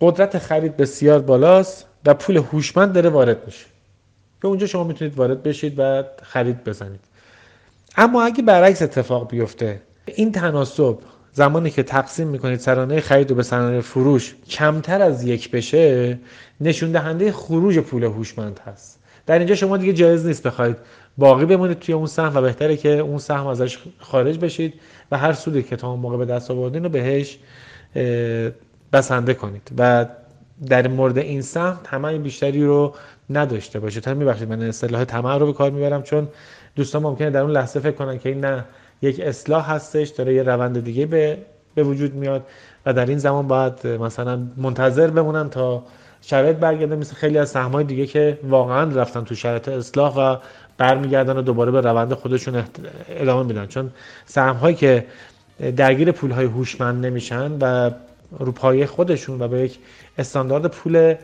قدرت 0.00 0.38
خرید 0.38 0.76
بسیار 0.76 1.18
بالاست 1.18 1.86
و 2.06 2.14
پول 2.14 2.36
هوشمند 2.36 2.92
داره 2.92 3.08
وارد 3.08 3.46
میشه. 3.46 3.66
به 4.40 4.48
اونجا 4.48 4.66
شما 4.66 4.84
می‌تونید 4.84 5.16
وارد 5.18 5.42
بشید 5.42 5.74
و 5.78 6.04
خرید 6.22 6.64
بزنید. 6.64 7.00
اما 7.96 8.22
اگه 8.22 8.42
برعکس 8.42 8.82
اتفاق 8.82 9.30
بیفته 9.30 9.80
این 10.06 10.32
تناسب 10.32 10.98
زمانی 11.32 11.70
که 11.70 11.82
تقسیم 11.82 12.28
می‌کنید 12.28 12.60
سرانه 12.60 13.00
خرید 13.00 13.30
رو 13.30 13.36
به 13.36 13.42
سرانه 13.42 13.80
فروش 13.80 14.34
کمتر 14.48 15.02
از 15.02 15.24
یک 15.24 15.50
بشه 15.50 16.18
نشون 16.60 16.92
دهنده 16.92 17.32
خروج 17.32 17.78
پول 17.78 18.04
هوشمند 18.04 18.60
هست. 18.66 18.98
در 19.26 19.38
اینجا 19.38 19.54
شما 19.54 19.76
دیگه 19.76 19.92
جایز 19.92 20.26
نیست 20.26 20.42
بخواید 20.42 20.76
باقی 21.18 21.44
بمونید 21.44 21.78
توی 21.78 21.94
اون 21.94 22.06
سهم 22.06 22.32
و 22.34 22.40
بهتره 22.40 22.76
که 22.76 22.88
اون 22.88 23.18
سهم 23.18 23.46
ازش 23.46 23.78
خارج 23.98 24.38
بشید 24.38 24.74
و 25.10 25.18
هر 25.18 25.32
سودی 25.32 25.62
که 25.62 25.76
تا 25.76 25.90
اون 25.90 26.00
موقع 26.00 26.16
به 26.16 26.24
دست 26.24 26.50
آوردین 26.50 26.82
رو 26.82 26.88
بهش 26.88 27.38
بسنده 28.92 29.34
کنید. 29.34 29.70
و 29.78 30.06
در 30.68 30.88
مورد 30.88 31.18
این 31.18 31.42
سهم 31.42 31.80
طمع 31.84 32.18
بیشتری 32.18 32.64
رو 32.64 32.94
نداشته 33.30 33.80
باشه 33.80 34.00
تا 34.00 34.14
میبخشید 34.14 34.48
من 34.48 34.62
اصطلاح 34.62 35.04
طمع 35.04 35.38
رو 35.38 35.46
به 35.46 35.52
کار 35.52 35.70
می‌برم 35.70 36.02
چون 36.02 36.28
دوستان 36.76 37.02
ممکنه 37.02 37.30
در 37.30 37.40
اون 37.40 37.50
لحظه 37.50 37.80
فکر 37.80 37.94
کنن 37.94 38.18
که 38.18 38.28
این 38.28 38.40
نه 38.40 38.64
یک 39.02 39.20
اصلاح 39.20 39.70
هستش 39.70 40.08
داره 40.08 40.34
یه 40.34 40.42
روند 40.42 40.84
دیگه 40.84 41.06
به, 41.06 41.38
به 41.74 41.82
وجود 41.82 42.14
میاد 42.14 42.46
و 42.86 42.92
در 42.92 43.06
این 43.06 43.18
زمان 43.18 43.48
باید 43.48 43.86
مثلا 43.86 44.46
منتظر 44.56 45.10
بمونن 45.10 45.50
تا 45.50 45.82
شرایط 46.22 46.56
برگرده 46.56 46.96
مثل 46.96 47.14
خیلی 47.14 47.38
از 47.38 47.50
سهمای 47.50 47.84
دیگه 47.84 48.06
که 48.06 48.38
واقعا 48.42 48.92
رفتن 48.94 49.24
تو 49.24 49.34
شرایط 49.34 49.68
اصلاح 49.68 50.14
و 50.14 50.36
برمیگردن 50.78 51.36
و 51.36 51.42
دوباره 51.42 51.70
به 51.70 51.80
روند 51.80 52.12
خودشون 52.14 52.64
ادامه 53.08 53.46
میدن. 53.46 53.66
چون 53.66 53.90
سهم 54.26 54.56
هایی 54.56 54.74
که 54.74 55.06
درگیر 55.76 56.12
پول 56.12 56.30
های 56.30 56.44
هوشمند 56.44 57.06
نمیشن 57.06 57.52
و 57.60 57.90
رو 58.38 58.52
پایه 58.52 58.86
خودشون 58.86 59.42
و 59.42 59.48
به 59.48 59.60
یک 59.60 59.78
استاندارد 60.18 60.66
پول 60.66 61.14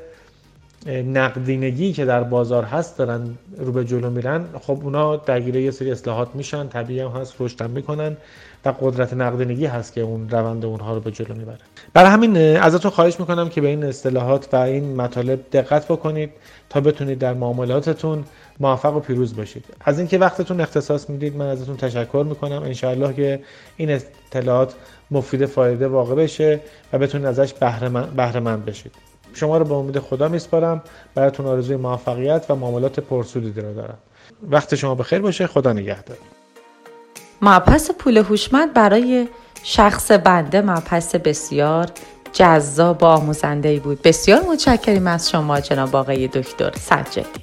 نقدینگی 0.86 1.92
که 1.92 2.04
در 2.04 2.22
بازار 2.22 2.64
هست 2.64 2.98
دارن 2.98 3.38
رو 3.58 3.72
به 3.72 3.84
جلو 3.84 4.10
میرن 4.10 4.44
خب 4.60 4.78
اونا 4.82 5.16
درگیر 5.16 5.56
یه 5.56 5.70
سری 5.70 5.92
اصلاحات 5.92 6.28
میشن 6.34 6.68
طبیعی 6.68 7.00
هم 7.00 7.08
هست 7.08 7.34
رشد 7.40 7.70
می‌کنن 7.70 8.16
و 8.64 8.74
قدرت 8.80 9.14
نقدینگی 9.14 9.66
هست 9.66 9.92
که 9.92 10.00
اون 10.00 10.28
روند 10.28 10.64
اونها 10.64 10.94
رو 10.94 11.00
به 11.00 11.10
جلو 11.10 11.34
می‌بره. 11.34 11.58
برای 11.92 12.10
همین 12.10 12.36
ازتون 12.36 12.90
خواهش 12.90 13.20
می‌کنم 13.20 13.48
که 13.48 13.60
به 13.60 13.68
این 13.68 13.84
اصطلاحات 13.84 14.54
و 14.54 14.56
این 14.56 14.96
مطالب 14.96 15.40
دقت 15.52 15.88
بکنید 15.88 16.30
تا 16.70 16.80
بتونید 16.80 17.18
در 17.18 17.34
معاملاتتون 17.34 18.24
موفق 18.60 18.96
و 18.96 19.00
پیروز 19.00 19.36
باشید. 19.36 19.64
از 19.80 19.98
اینکه 19.98 20.18
وقتتون 20.18 20.60
اختصاص 20.60 21.10
می‌دید 21.10 21.36
من 21.36 21.46
ازتون 21.46 21.76
تشکر 21.76 22.24
می‌کنم. 22.28 22.62
انشاءالله 22.62 23.14
که 23.14 23.40
این 23.76 23.90
اطلاعات 24.30 24.74
مفید 25.10 25.46
فایده 25.46 25.88
واقع 25.88 26.14
بشه 26.14 26.60
و 26.92 26.98
بتونید 26.98 27.26
ازش 27.26 27.52
بهره 28.16 28.40
مند 28.40 28.64
بشید. 28.64 28.92
شما 29.34 29.58
رو 29.58 29.64
به 29.64 29.74
امید 29.74 29.98
خدا 29.98 30.28
میسپارم. 30.28 30.82
براتون 31.14 31.46
آرزوی 31.46 31.76
موفقیت 31.76 32.46
و 32.48 32.54
معاملات 32.54 33.00
پرسودی 33.00 33.60
رو 33.60 33.74
دارم. 33.74 33.98
وقت 34.50 34.74
شما 34.74 34.94
بخیر 34.94 35.18
باشه. 35.18 35.46
خدا 35.46 35.72
نگهدار. 35.72 36.16
مبحث 37.42 37.90
پول 37.90 38.16
هوشمند 38.16 38.74
برای 38.74 39.28
شخص 39.62 40.10
بنده 40.10 40.60
مبحث 40.60 41.14
بسیار 41.14 41.86
جذاب 42.32 43.02
و 43.02 43.06
آموزنده 43.06 43.68
ای 43.68 43.78
بود. 43.78 44.02
بسیار 44.02 44.42
متشکریم 44.42 45.06
از 45.06 45.30
شما 45.30 45.60
جناب 45.60 45.96
آقای 45.96 46.28
دکتر 46.28 46.72
سجدی 46.76 47.42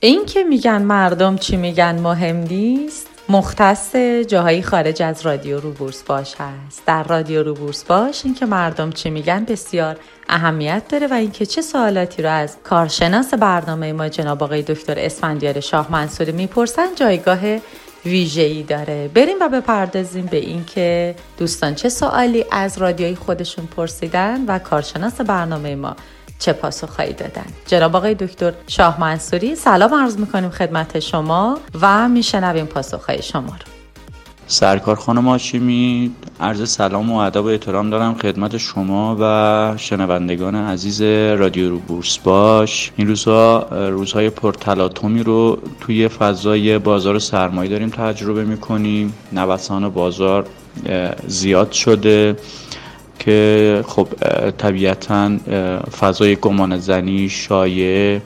این 0.00 0.24
که 0.26 0.44
میگن 0.44 0.82
مردم 0.82 1.36
چی 1.36 1.56
میگن 1.56 1.98
مهم 1.98 2.36
نیست. 2.36 3.03
مختص 3.28 3.96
جاهایی 4.28 4.62
خارج 4.62 5.02
از 5.02 5.26
رادیو 5.26 5.60
رو 5.60 5.70
بورس 5.70 6.02
باش 6.02 6.34
هست. 6.38 6.82
در 6.86 7.02
رادیو 7.02 7.42
رو 7.42 7.54
بورس 7.54 7.84
باش 7.84 8.24
اینکه 8.24 8.46
مردم 8.46 8.90
چی 8.92 9.10
میگن 9.10 9.44
بسیار 9.44 9.96
اهمیت 10.28 10.82
داره 10.88 11.06
و 11.06 11.14
اینکه 11.14 11.46
چه 11.46 11.62
سوالاتی 11.62 12.22
رو 12.22 12.30
از 12.30 12.56
کارشناس 12.64 13.34
برنامه 13.34 13.92
ما 13.92 14.08
جناب 14.08 14.42
آقای 14.42 14.62
دکتر 14.62 14.94
اسفندیار 14.98 15.60
شاه 15.60 15.92
منصوری 15.92 16.32
می‌پرسن 16.32 16.94
جایگاه 16.94 17.38
ویژه‌ای 18.06 18.62
داره. 18.62 19.08
بریم 19.14 19.36
و 19.40 19.48
بپردازیم 19.48 20.26
به 20.26 20.36
اینکه 20.36 21.14
دوستان 21.38 21.74
چه 21.74 21.88
سوالی 21.88 22.44
از 22.50 22.78
رادیوی 22.78 23.14
خودشون 23.14 23.66
پرسیدن 23.66 24.44
و 24.46 24.58
کارشناس 24.58 25.20
برنامه 25.20 25.74
ما 25.74 25.96
چه 26.38 26.52
پاسخهایی 26.52 27.12
دادن. 27.12 27.46
جناب 27.66 27.96
آقای 27.96 28.14
دکتر 28.14 28.52
شاه 28.66 29.00
منصوری 29.00 29.54
سلام 29.54 29.94
عرض 29.94 30.18
می‌کنیم 30.18 30.50
خدمت 30.50 31.00
شما 31.00 31.58
و 31.80 32.08
میشنویم 32.08 32.66
پاسخهای 32.66 33.22
شما 33.22 33.40
رو. 33.40 33.72
سرکار 34.46 34.96
خانم 34.96 35.28
آشیمی 35.28 36.10
عرض 36.40 36.70
سلام 36.70 37.12
و 37.12 37.16
ادب 37.16 37.44
و 37.44 37.46
احترام 37.46 37.90
دارم 37.90 38.14
خدمت 38.14 38.56
شما 38.56 39.16
و 39.20 39.74
شنوندگان 39.76 40.54
عزیز 40.54 41.02
رادیو 41.40 41.70
رو 41.70 41.78
بورس 41.78 42.18
باش. 42.18 42.92
این 42.96 43.08
روزها 43.08 43.66
روزهای 43.70 44.30
پرتلاطمی 44.30 45.22
رو 45.22 45.58
توی 45.80 46.08
فضای 46.08 46.78
بازار 46.78 47.18
سرمایه 47.18 47.70
داریم 47.70 47.88
تجربه 47.88 48.44
می‌کنیم. 48.44 49.14
نوسان 49.32 49.88
بازار 49.88 50.46
زیاد 51.26 51.72
شده. 51.72 52.36
که 53.18 53.84
خب 53.86 54.08
طبیعتا 54.58 55.30
فضای 56.00 56.36
گمان 56.36 56.78
زنی 56.78 57.28
شایع 57.28 58.20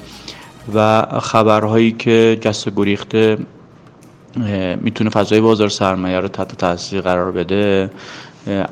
و 0.75 1.03
خبرهایی 1.21 1.93
که 1.93 2.39
جست 2.41 2.69
گریخته 2.77 3.39
می‌تونه 4.81 5.11
فضای 5.11 5.41
بازار 5.41 5.69
سرمایه 5.69 6.21
رو 6.21 6.29
تحت 6.29 6.57
تاثیر 6.57 7.01
قرار 7.01 7.33
بده. 7.33 7.91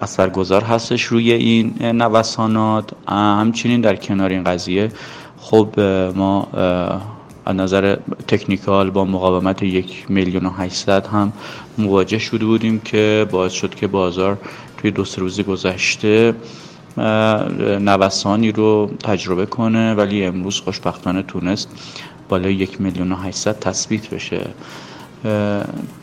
اثرگذار 0.03 0.63
هستش 0.63 1.03
روی 1.03 1.33
این 1.33 1.75
نوسانات. 1.83 2.91
همچنین 3.09 3.81
در 3.81 3.97
کنار 3.97 4.31
این 4.31 4.45
قضیه 4.45 4.93
خب 5.41 5.81
ما 6.17 6.49
از 7.47 7.57
نظر 7.57 7.97
تکنیکال 8.29 8.91
با 8.91 9.05
مقاومت 9.05 9.63
یک 9.63 10.07
میلیون 10.09 10.47
و 10.47 10.51
هم 11.13 11.33
مواجه 11.79 12.19
شده 12.19 12.45
بودیم 12.45 12.81
که 12.81 13.27
باعث 13.31 13.53
شد 13.53 13.75
که 13.75 13.87
بازار 13.87 14.39
توی 14.87 14.91
دو 14.93 15.05
سه 15.05 15.21
روز 15.21 15.41
گذشته 15.41 16.35
نوسانی 17.81 18.53
رو 18.53 18.91
تجربه 19.03 19.47
کنه 19.47 19.95
ولی 19.95 20.25
امروز 20.25 20.61
خوشبختانه 20.61 21.23
تونست 21.23 21.69
بالای 22.29 22.55
یک 22.55 22.81
میلیون 22.81 23.13
و 23.13 23.31
تثبیت 23.61 24.11
بشه. 24.11 24.47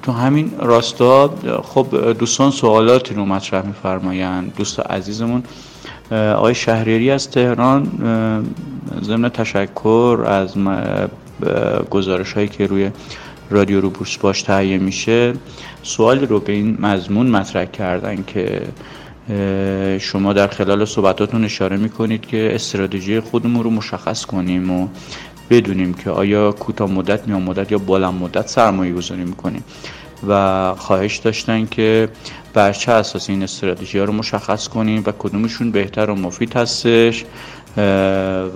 تو 0.04 0.12
همین 0.12 0.52
راستا 0.60 1.34
خب 1.64 2.14
دوستان 2.20 2.52
سوالاتی 2.52 3.14
رو 3.14 3.26
مطرح 3.26 3.66
میفرمایند. 3.66 4.56
دوست 4.56 4.80
عزیزمون 4.80 5.44
آقای 6.12 6.56
شهریاری 6.56 7.12
از 7.12 7.30
تهران 7.30 7.88
ضمن 9.02 9.30
تشکر 9.30 10.24
از 10.28 10.56
گزارش 11.90 12.34
هایی 12.34 12.48
که 12.48 12.68
روی 12.68 12.92
رادیو 13.54 13.82
رو 13.82 13.90
بورس 13.90 14.18
باش 14.18 14.42
تهیه 14.42 14.78
میشه 14.78 15.34
سوالی 15.84 16.26
رو 16.26 16.40
به 16.40 16.54
این 16.54 16.78
مضمون 16.80 17.28
مطرح 17.28 17.66
کردن 17.66 18.24
که 18.28 18.62
شما 20.00 20.34
در 20.34 20.48
خلال 20.48 20.86
صحبتاتون 20.86 21.46
اشاره 21.46 21.78
می‌کنید 21.78 22.26
که 22.26 22.56
استراتژی 22.56 23.20
خودمون 23.20 23.64
رو 23.64 23.70
مشخص 23.70 24.26
کنیم 24.26 24.72
و 24.72 24.88
بدونیم 25.50 25.94
که 25.94 26.10
آیا 26.10 26.52
کوتاه 26.52 26.92
مدت 26.92 27.28
میان 27.28 27.42
مدت 27.42 27.72
یا 27.72 27.78
بلند 27.78 28.14
مدت 28.14 28.48
سرمایه 28.48 28.94
گذاری 28.94 29.24
می‌کنیم. 29.24 29.64
و 30.28 30.74
خواهش 30.78 31.18
داشتن 31.18 31.66
که 31.66 32.10
بر 32.54 32.74
چه 32.74 32.92
اساس 32.92 33.30
این 33.30 33.44
استراتژی 33.44 34.00
ها 34.00 34.06
رو 34.06 34.14
مشخص 34.14 34.68
کنیم 34.68 35.04
و 35.06 35.12
کدومشون 35.20 35.72
بهتر 35.72 36.10
و 36.10 36.16
مفید 36.16 36.54
هستش. 36.54 37.26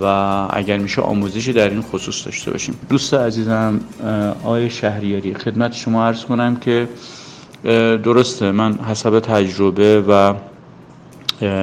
و 0.02 0.04
اگر 0.50 0.78
میشه 0.78 1.02
آموزشی 1.02 1.52
در 1.52 1.68
این 1.68 1.82
خصوص 1.82 2.24
داشته 2.24 2.50
باشیم. 2.50 2.78
دوست 2.88 3.14
عزیزم 3.14 3.80
آقای 4.44 4.70
شهریاری 4.70 5.34
خدمت 5.34 5.72
شما 5.72 6.06
عرض 6.06 6.24
کنم 6.24 6.56
که 6.56 6.88
درسته 8.04 8.52
من 8.52 8.74
حسب 8.74 9.20
تجربه 9.20 10.00
و 10.00 10.34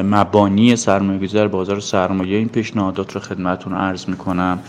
مبانی 0.04 0.76
سرمایه 0.76 1.48
بازار 1.48 1.80
سرمایه 1.80 2.38
این 2.38 2.50
پیشنهادات 2.50 3.16
رو 3.16 3.22
خدمتون 3.22 3.74
عرض 3.74 4.10
می‌کنم. 4.10 4.60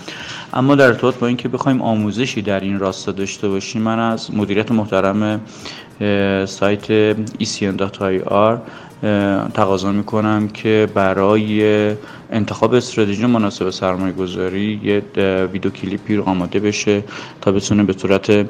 اما 0.55 0.75
در 0.75 0.87
ارتباط 0.87 1.14
با 1.14 1.26
اینکه 1.26 1.49
بخوایم 1.49 1.83
آموزشی 1.83 2.43
در 2.43 2.61
این 2.61 2.78
راستا 2.78 3.12
داشته 3.12 3.49
باشیم 3.49 3.83
من 3.83 3.99
از 3.99 4.35
مدیریت 4.35 4.73
محترم 4.73 5.40
سایت 6.47 7.12
ecn.ir 7.14 8.59
تقاضا 9.55 9.93
می‌کنم 9.93 10.49
که 10.49 10.88
برای 10.95 11.95
انتخاب 12.31 12.75
استراتژی 12.75 13.26
مناسب 13.26 13.71
سرمایه 13.71 14.12
گذاری 14.12 14.81
یه 14.85 15.03
ویدیو 15.53 15.71
کلیپی 15.71 16.17
رو 16.17 16.23
آماده 16.23 16.61
بشه 16.61 17.05
تا 17.41 17.53
بتونه 17.53 17.83
به 17.83 17.93
صورت 17.93 18.47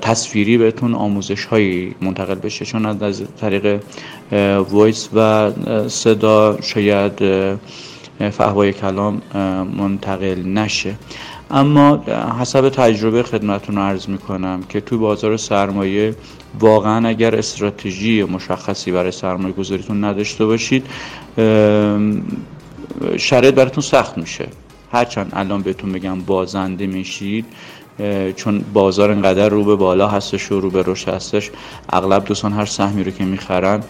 تصویری 0.00 0.58
بهتون 0.58 0.94
آموزش 0.94 1.44
هایی 1.44 1.94
منتقل 2.00 2.34
بشه. 2.34 2.64
چون 2.64 2.86
از 2.86 3.22
طریق 3.40 3.80
voice 4.70 5.08
و 5.14 5.50
صدا 5.88 6.58
شاید 6.62 7.22
فحوای 8.30 8.72
کلام 8.72 9.22
منتقل 9.78 10.42
نشه. 10.46 10.94
اما 11.50 12.04
حسب 12.40 12.68
تجربه 12.68 13.22
خدمتون 13.22 13.76
رو 13.76 13.82
عرض 13.82 14.08
می‌کنم 14.08 14.62
که 14.68 14.80
تو 14.80 14.98
بازار 14.98 15.36
سرمایه 15.36 16.14
واقعا 16.60 17.08
اگر 17.08 17.36
استراتژی 17.36 18.22
مشخصی 18.22 18.92
برای 18.92 19.12
سرمایه 19.12 19.54
گذاریتون 19.54 20.04
نداشته 20.04 20.46
باشید 20.46 20.86
شرایط 23.16 23.54
براتون 23.54 23.82
سخت 23.82 24.18
میشه. 24.18 24.48
هرچند 24.92 25.32
الان 25.32 25.62
بهتون 25.62 25.92
بگم 25.92 26.20
بازنده 26.20 26.86
میشید 26.86 27.46
چون 28.36 28.64
بازار 28.72 29.10
انقدر 29.10 29.48
رو 29.48 29.64
به 29.64 29.76
بالا 29.76 30.08
هستش 30.08 30.52
و 30.52 30.60
رو 30.60 30.70
به 30.70 30.82
رشد 30.86 31.08
هستش. 31.08 31.50
اغلب 31.92 32.24
دوستان 32.24 32.52
هر 32.52 32.64
سهمی 32.64 33.04
رو 33.04 33.10
که 33.10 33.24
می‌خرن 33.24 33.82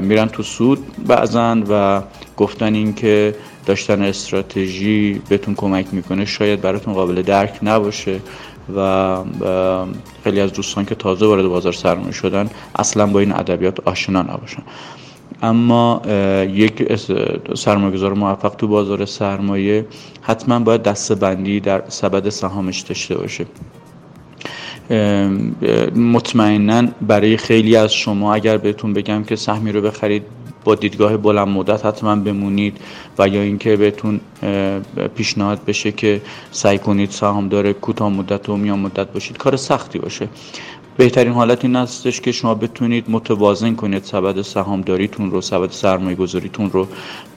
میرن 0.00 0.28
تو 0.28 0.42
سود 0.42 1.06
بعضن 1.06 1.64
و 1.68 2.02
گفتن 2.36 2.74
این 2.74 2.94
که 2.94 3.34
داشتن 3.66 4.02
استراتژی 4.02 5.22
بهتون 5.28 5.54
کمک 5.54 5.86
می‌کنه 5.92 6.24
شاید 6.24 6.60
براتون 6.60 6.94
قابل 6.94 7.22
درک 7.22 7.58
نباشه. 7.62 8.20
و 8.76 9.16
خیلی 10.24 10.40
از 10.40 10.52
دوستان 10.52 10.84
که 10.84 10.94
تازه 10.94 11.26
وارد 11.26 11.46
بازار 11.46 11.72
سرمایه 11.72 12.12
شدن 12.12 12.50
اصلا 12.78 13.06
با 13.06 13.20
این 13.20 13.32
ادبیات 13.32 13.80
آشنا 13.80 14.22
نباشن. 14.22 14.62
اما 15.42 16.02
یک 16.48 16.92
سرمایه‌گذار 17.54 18.12
موفق 18.14 18.54
تو 18.54 18.68
بازار 18.68 19.04
سرمایه 19.04 19.86
حتما 20.22 20.58
باید 20.58 20.82
دستبندی 20.82 21.60
در 21.60 21.82
سبد 21.88 22.28
سهامش 22.28 22.80
داشته 22.80 23.14
باشه. 23.14 23.46
مطمئنا 25.96 26.88
برای 27.00 27.36
خیلی 27.36 27.76
از 27.76 27.94
شما 27.94 28.34
اگر 28.34 28.56
بهتون 28.56 28.92
بگم 28.92 29.24
که 29.24 29.36
سهمی 29.36 29.72
رو 29.72 29.80
بخرید 29.80 30.22
با 30.64 30.74
دیدگاه 30.74 31.16
بلند 31.16 31.48
مدت 31.48 31.86
حتما 31.86 32.16
بمونید 32.16 32.78
و 33.18 33.28
یا 33.28 33.42
اینکه 33.42 33.76
بهتون 33.76 34.20
پیشنهاد 35.14 35.64
بشه 35.64 35.92
که 35.92 36.20
سعی 36.50 36.78
کنید 36.78 37.10
سهامدار 37.10 37.72
کوتاه 37.72 38.08
مدت 38.08 38.48
و 38.48 38.56
میان 38.56 38.78
مدت 38.78 39.12
باشید 39.12 39.36
کار 39.36 39.56
سختی 39.56 39.98
باشه. 39.98 40.28
بهترین 40.96 41.32
حالت 41.32 41.64
این 41.64 41.76
هستش 41.76 42.20
که 42.20 42.32
شما 42.32 42.54
بتونید 42.54 43.04
متوازن 43.10 43.74
کنید 43.74 44.04
سبد 44.04 44.42
سهامداریتون 44.42 45.30
رو 45.30 45.40
سبد 45.40 45.70
سرمایه 45.70 46.16
گذاریتون 46.16 46.70
رو 46.70 46.88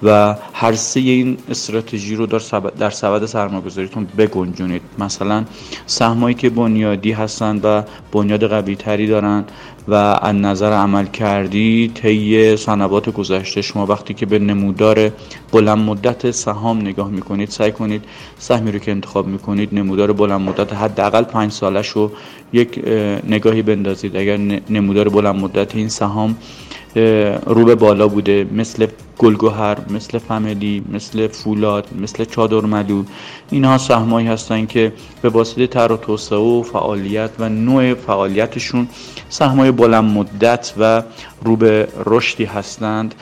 و 0.03 0.36
هر 0.53 0.74
سه 0.74 1.00
این 1.00 1.38
استراتژی 1.50 2.15
رو 2.15 2.25
در 2.25 2.39
سبد, 2.39 2.77
در 2.77 2.89
سبد 2.89 3.25
سرمایه 3.25 3.62
گذاریتون 3.62 4.08
بگنجونید. 4.17 4.82
مثلا 5.00 5.46
سهمایی 5.86 6.36
که 6.36 6.50
بنیادی 6.50 7.12
هستند 7.12 7.62
و 7.63 7.84
بنیاد 8.12 8.48
قوی 8.48 8.75
تری 8.75 9.08
دارن 9.08 9.44
و 9.88 9.94
از 10.22 10.36
نظر 10.36 10.72
عمل 10.72 11.06
کردی 11.06 11.92
طی 11.96 12.58
سنوات 12.58 13.10
گذشته 13.10 13.62
شما 13.62 13.86
وقتی 13.86 14.13
که 14.13 14.25
به 14.25 14.39
نمودار 14.39 15.12
بلند 15.51 15.77
مدت 15.77 16.32
سهام 16.32 16.82
نگاه 16.82 17.10
می‌کنید 17.10 17.50
سعی 17.50 17.72
کنید 17.72 18.04
سهمی 18.38 18.72
رو 18.72 18.80
که 18.80 18.92
انتخاب 18.92 19.27
می‌کنید 19.27 19.70
نمودار 19.72 20.13
بلند 20.13 20.42
مدت 20.42 20.74
حداقل 20.74 21.24
پنج 21.24 21.51
سالش 21.51 21.88
رو 21.88 22.12
یک 22.54 22.82
نگاهی 23.30 23.62
بندازید. 23.62 24.15
اگر 24.18 24.38
نمودار 24.70 25.10
بلند 25.10 25.36
مدت 25.36 25.75
این 25.75 25.89
سهام 25.89 26.36
رو 27.46 27.65
به 27.65 27.75
بالا 27.75 28.08
بوده 28.08 28.48
مثل 28.56 28.88
گلگوهر 29.18 29.78
مثل 29.90 30.18
فملی 30.18 30.84
مثل 30.92 31.28
فولاد 31.28 31.88
مثل 32.02 32.26
چادر 32.26 32.60
ملو 32.62 33.04
اینها 33.52 33.78
سهمایی 33.78 34.28
هستند 34.28 34.68
که 34.68 34.94
به 35.22 35.30
واسطه 35.30 35.68
تر 35.68 35.92
و 35.92 35.98
توسعه 35.98 36.38
و 36.40 36.64
فعالیت 36.64 37.30
و 37.40 37.50
نوع 37.50 37.94
فعالیتشون 37.94 38.88
سهمای 39.30 39.72
بلند 39.72 40.04
مدت 40.04 40.74
و 40.78 41.04
رو 41.44 41.56
به 41.56 41.88
رشدی 42.06 42.46
هستند. 42.46 43.16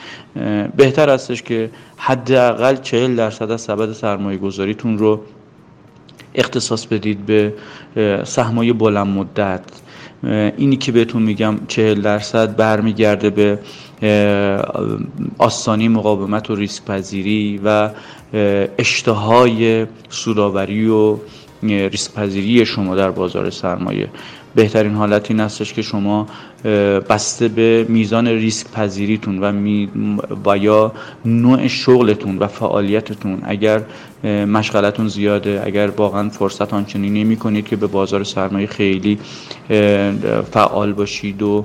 بهتر 0.76 1.10
استش 1.10 1.42
که 1.42 1.70
حداقل 1.96 2.76
40 2.76 3.16
درصد 3.16 3.50
از 3.50 3.60
سبد 3.60 3.92
سرمایه 3.92 4.38
گذاریتون 4.38 4.98
رو 4.98 5.20
اختصاص 6.34 6.86
بدید 6.86 7.26
به 7.26 7.54
سهمای 8.24 8.72
بلند 8.72 9.06
مدت. 9.06 9.60
اینی 10.56 10.76
که 10.76 10.92
بهتون 10.92 11.22
میگم 11.22 11.56
چهل 11.68 12.00
درصد 12.00 12.56
برمیگرده 12.56 13.30
به 13.30 13.58
آستانی 15.38 15.88
مقاومت 15.88 16.50
و 16.50 16.54
ریسک 16.54 16.84
پذیری 16.84 17.60
و 17.64 17.90
اشتهای 18.78 19.86
سوداوری 20.08 20.88
و 20.88 21.16
ریسک 21.62 22.14
پذیری 22.14 22.66
شما 22.66 22.94
در 22.94 23.10
بازار 23.10 23.50
سرمایه. 23.50 24.08
بهترین 24.54 24.94
حالت 24.94 25.30
این 25.30 25.40
هستش 25.40 25.72
که 25.72 25.82
شما 25.82 26.26
بسته 27.08 27.48
به 27.48 27.86
میزان 27.88 28.28
ریسک 28.28 28.70
پذیریتون 28.70 29.38
و, 29.38 29.52
و 30.46 30.58
یا 30.58 30.92
نوع 31.24 31.66
شغلتون 31.66 32.38
و 32.38 32.46
فعالیتتون. 32.46 33.42
اگر 33.42 33.82
مشغلتون 34.24 35.08
زیاده 35.08 35.62
اگر 35.64 35.86
واقعا 35.86 36.28
فرصت 36.28 36.74
آنچنانی 36.74 37.24
نمی 37.24 37.36
کنید 37.36 37.66
که 37.66 37.76
به 37.76 37.86
بازار 37.86 38.24
سرمایه 38.24 38.66
خیلی 38.66 39.18
فعال 40.52 40.92
باشید 40.92 41.42
و 41.42 41.64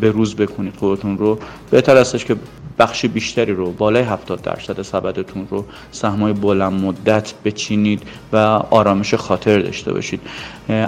به 0.00 0.10
روز 0.10 0.36
بکنید 0.36 0.76
خودتون 0.76 1.18
رو. 1.18 1.38
بهتر 1.70 1.96
استش 1.96 2.24
که 2.24 2.36
بخش 2.78 3.06
بیشتری 3.06 3.52
رو 3.52 3.72
بالای 3.72 4.02
70 4.02 4.42
درصد 4.42 4.82
سبدتون 4.82 5.46
رو 5.50 5.64
سهمای 5.90 6.32
بلند 6.32 6.72
مدت 6.84 7.34
بچینید 7.44 8.02
و 8.32 8.36
آرامش 8.70 9.14
خاطر 9.14 9.58
داشته 9.58 9.92
باشید. 9.92 10.20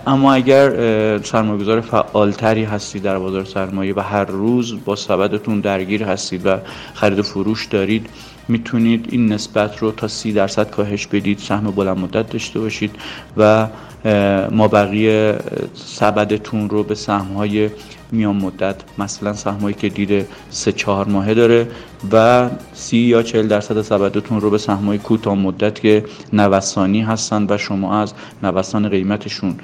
اما 0.06 0.32
اگر 0.34 0.70
سرمایه‌گذار 1.22 1.80
فعالتری 1.80 2.64
هستید 2.64 3.02
در 3.02 3.18
بازار 3.18 3.44
سرمایه 3.44 3.94
و 3.94 4.00
هر 4.00 4.24
روز 4.24 4.84
با 4.84 4.96
سبدتون 4.96 5.60
درگیر 5.60 6.04
هستید 6.04 6.46
و 6.46 6.56
خرید 6.94 7.18
و 7.18 7.22
فروش 7.22 7.66
دارید 7.66 8.06
می‌تونید 8.48 9.08
این 9.10 9.32
نسبت 9.32 9.78
رو 9.78 9.92
تا 9.92 10.08
سی 10.08 10.32
درصد 10.32 10.70
کاهش 10.70 11.06
بدید 11.06 11.38
سهم 11.38 11.70
بلند 11.70 11.98
مدت 11.98 12.30
داشته 12.30 12.60
باشید 12.60 12.90
و 13.36 13.68
ما 14.50 14.68
بقیه 14.68 15.38
سبدتون 15.74 16.70
رو 16.70 16.82
به 16.82 16.94
سهمهای 16.94 17.70
میان 18.12 18.36
مدت 18.36 18.76
مثلا 18.98 19.32
سهمایی 19.32 19.74
که 19.74 19.88
دیده 19.88 20.26
سه 20.50 20.72
چهار 20.72 21.08
ماهه 21.08 21.34
داره 21.34 21.68
و 22.12 22.48
سی 22.74 22.96
یا 22.96 23.22
چهل 23.22 23.46
درصد 23.46 23.82
سبدتون 23.82 24.40
رو 24.40 24.50
به 24.50 24.58
سهمای 24.58 24.98
کوتاه 24.98 25.34
مدت 25.34 25.80
که 25.80 26.04
نوسانی 26.32 27.02
هستن 27.02 27.46
و 27.50 27.58
شما 27.58 28.00
از 28.02 28.12
نوسان 28.42 28.88
قیمتشون 28.88 29.56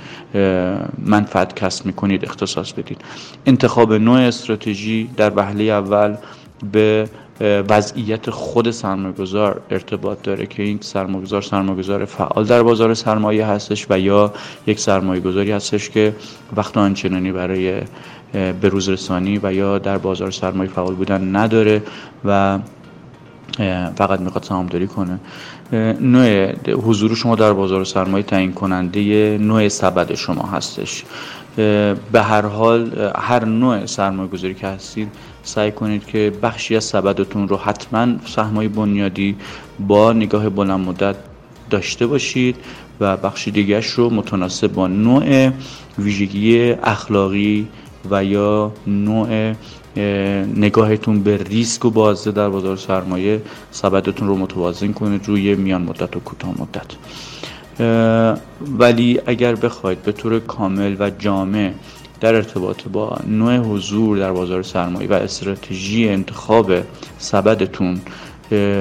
منفعت 0.99 1.57
کسب 1.57 1.87
می‌کنید 1.87 2.25
اختصاص 2.25 2.73
بدید. 2.73 3.01
انتخاب 3.47 3.93
نوع 3.93 4.21
استراتژی 4.21 5.11
در 5.17 5.33
وهله 5.37 5.65
اول 5.65 6.17
به 6.73 7.09
وضعیت 7.41 8.31
خود 8.31 8.71
سرمایه‌گذار 8.71 9.61
ارتباط 9.71 10.23
داره 10.23 10.47
که 10.47 10.63
این 10.63 10.79
سرمایه‌گذار 10.81 11.43
سرمایه‌گذار 11.43 12.05
فعال 12.05 12.45
در 12.45 12.63
بازار 12.63 12.95
سرمایه 12.95 13.47
هستش 13.47 13.87
و 13.91 13.99
یا 13.99 14.33
یک 14.67 14.81
سرمایه‌گذاری 14.81 15.51
هستش 15.53 15.91
که 15.91 16.15
وقت 16.57 16.77
آنچنانی 16.77 17.33
برای 17.33 17.81
به 18.33 18.69
روز 18.69 18.89
رسانی 18.89 19.41
و 19.43 19.53
یا 19.53 19.79
در 19.79 19.99
بازار 19.99 20.31
سرمایه 20.31 20.71
فعال 20.71 20.95
بودن 20.95 21.37
نداره 21.37 21.83
و 22.25 22.59
فقط 23.97 24.21
می‌خواد 24.21 24.45
سهامداری 24.45 24.87
کنه. 24.87 25.21
نوع 26.01 26.53
حضور 26.73 27.15
شما 27.15 27.35
در 27.35 27.53
بازار 27.53 27.85
سرمایه 27.85 28.25
تعیین 28.25 28.53
کننده 28.53 29.39
نوع 29.39 29.69
سبد 29.69 30.15
شما 30.15 30.43
هستش. 30.43 31.05
به 32.13 32.23
هر 32.23 32.47
حال 32.47 33.11
هر 33.17 33.45
نوع 33.45 33.87
سرمایه 33.87 34.29
گذاری 34.29 34.55
که 34.55 34.67
هستید 34.67 35.09
سعی 35.43 35.73
کنید 35.73 36.07
که 36.07 36.33
بخشی 36.43 36.77
از 36.77 36.85
سبدتون 36.85 37.49
رو 37.49 37.57
حتما 37.57 38.07
سهمای 38.27 38.69
بنیادی 38.69 39.37
با 39.89 40.13
نگاه 40.13 40.49
بلند 40.49 40.81
مدت 40.81 41.17
داشته 41.71 42.07
باشید 42.07 42.57
و 43.01 43.17
بخش 43.17 43.49
دیگرش 43.49 43.87
رو 43.87 44.11
متناسب 44.11 44.73
با 44.73 44.87
نوع 44.87 45.51
ویژگی 45.99 46.71
اخلاقی 46.73 47.69
و 48.11 48.25
یا 48.25 48.73
نوع 48.87 49.55
نگاهتون 50.57 51.23
به 51.23 51.37
ریسک 51.37 51.85
و 51.85 51.91
بازده 51.91 52.31
در 52.31 52.49
بازار 52.49 52.77
سرمایه 52.77 53.43
سبدتون 53.71 54.29
رو 54.29 54.37
متوازن 54.37 54.93
کنید 54.93 55.29
روی 55.29 55.55
میان 55.55 55.83
مدت 55.83 56.17
و 56.17 56.21
کوتاه 56.21 56.55
مدت. 56.59 56.87
ولی 58.79 59.21
اگر 59.27 59.55
بخواید 59.55 60.03
به 60.03 60.13
طور 60.13 60.41
کامل 60.41 60.97
و 60.99 61.11
جامع 61.11 61.73
در 62.23 62.35
ارتباط 62.35 62.83
با 62.89 63.17
نوع 63.27 63.57
حضور 63.57 64.19
در 64.19 64.33
بازار 64.33 64.63
سرمایه 64.63 65.09
و 65.09 65.13
استراتژی 65.13 66.09
انتخاب 66.09 66.73
سبدتون 67.19 68.01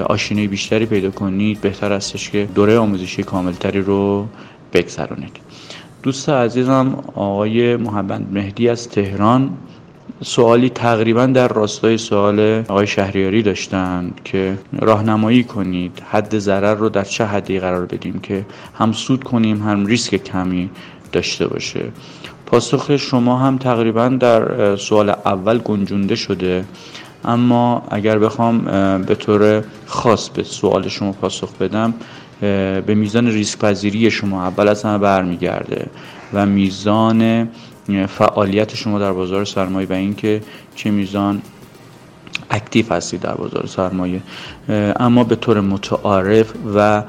آشینه 0.05 0.47
بیشتری 0.47 0.85
پیدا 0.85 1.11
کنید 1.11 1.61
بهتر 1.61 1.93
استش 1.93 2.29
که 2.29 2.47
دوره 2.55 2.77
آموزشی 2.77 3.23
کاملتری 3.23 3.81
رو 3.81 4.27
بگذرانید 4.73 5.37
دوست 6.03 6.29
عزیزم 6.29 7.03
آقای 7.15 7.75
محمد 7.75 8.33
مهدی 8.33 8.69
از 8.69 8.89
تهران. 8.89 9.49
سوالی 10.23 10.69
تقریبا 10.69 11.25
در 11.25 11.47
راستای 11.47 11.97
سوال 11.97 12.63
آقای 12.67 12.87
شهریاری 12.87 13.43
داشتند 13.43 14.21
که 14.23 14.57
راهنمایی 14.79 15.43
کنید 15.43 16.03
حد 16.11 16.39
ضرر 16.39 16.75
رو 16.75 16.89
در 16.89 17.03
چه 17.03 17.25
حدی 17.25 17.59
قرار 17.59 17.85
بدیم 17.85 18.19
که 18.19 18.45
هم 18.73 18.91
سود 18.91 19.23
کنیم 19.23 19.63
هم 19.63 19.85
ریسک 19.85 20.23
کمی 20.23 20.69
داشته 21.11 21.47
باشه. 21.47 21.83
پاسخ 22.51 22.97
شما 22.97 23.37
هم 23.37 23.57
تقریبا 23.57 24.07
در 24.07 24.75
سوال 24.75 25.09
اول 25.09 25.57
گنجونده 25.57 26.15
شده. 26.15 26.65
اما 27.25 27.83
اگر 27.91 28.19
بخوام 28.19 28.61
به 29.01 29.15
طور 29.15 29.63
خاص 29.85 30.29
به 30.29 30.43
سوال 30.43 30.87
شما 30.87 31.11
پاسخ 31.11 31.53
بدم 31.57 31.93
به 32.41 32.95
میزان 32.95 33.27
ریسک 33.27 33.59
پذیری 33.59 34.11
شما 34.11 34.43
اول 34.43 34.67
از 34.67 34.83
همه 34.83 34.97
برمیگرده 34.97 35.87
و 36.33 36.45
میزان 36.45 37.49
فعالیت 38.07 38.75
شما 38.75 38.99
در 38.99 39.11
بازار 39.11 39.45
سرمایه 39.45 39.87
و 39.89 39.93
اینکه 39.93 40.41
چه 40.75 40.91
میزان 40.91 41.41
اکتیو 42.49 42.93
هستید 42.93 43.21
در 43.21 43.33
بازار 43.33 43.65
سرمایه. 43.65 44.21
اما 44.99 45.23
به 45.23 45.35
طور 45.35 45.61
متعارف 45.61 46.53
و 46.75 47.03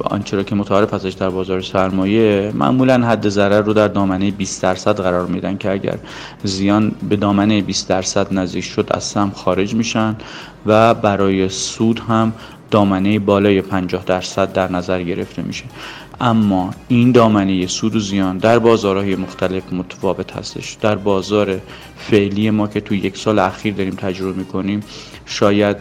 آنچه 0.00 0.36
را 0.36 0.42
که 0.42 0.54
متعارف 0.54 0.94
هستش 0.94 1.12
در 1.12 1.30
بازار 1.30 1.60
سرمایه 1.60 2.52
معمولا 2.54 3.06
حد 3.06 3.28
ضرر 3.28 3.60
رو 3.60 3.72
در 3.72 3.88
دامنه 3.88 4.30
20 4.30 4.62
درصد 4.62 5.00
قرار 5.00 5.26
میدن 5.26 5.56
که 5.56 5.70
اگر 5.70 5.98
زیان 6.44 6.92
به 7.08 7.16
دامنه 7.16 7.62
20 7.62 7.88
درصد 7.88 8.34
نزدیک 8.34 8.64
شد 8.64 8.88
از 8.90 9.04
سهم 9.04 9.30
خارج 9.30 9.74
میشن 9.74 10.16
و 10.66 10.94
برای 10.94 11.48
سود 11.48 12.00
هم 12.08 12.32
دامنه 12.70 13.18
بالای 13.18 13.60
50 13.62 14.04
درصد 14.04 14.52
در 14.52 14.72
نظر 14.72 15.02
گرفته 15.02 15.42
میشه. 15.42 15.64
اما 16.20 16.70
این 16.88 17.12
دامنه 17.12 17.66
سود 17.66 17.96
و 17.96 18.00
زیان 18.00 18.38
در 18.38 18.58
بازارهای 18.58 19.16
مختلف 19.16 19.72
متفاوت 19.72 20.36
هستش. 20.36 20.76
در 20.80 20.94
بازار 20.94 21.60
فعلی 21.96 22.50
ما 22.50 22.66
که 22.68 22.80
تو 22.80 22.94
یک 22.94 23.16
سال 23.16 23.38
اخیر 23.38 23.74
داریم 23.74 23.94
تجربه 23.94 24.38
می‌کنیم 24.38 24.80
شاید 25.26 25.76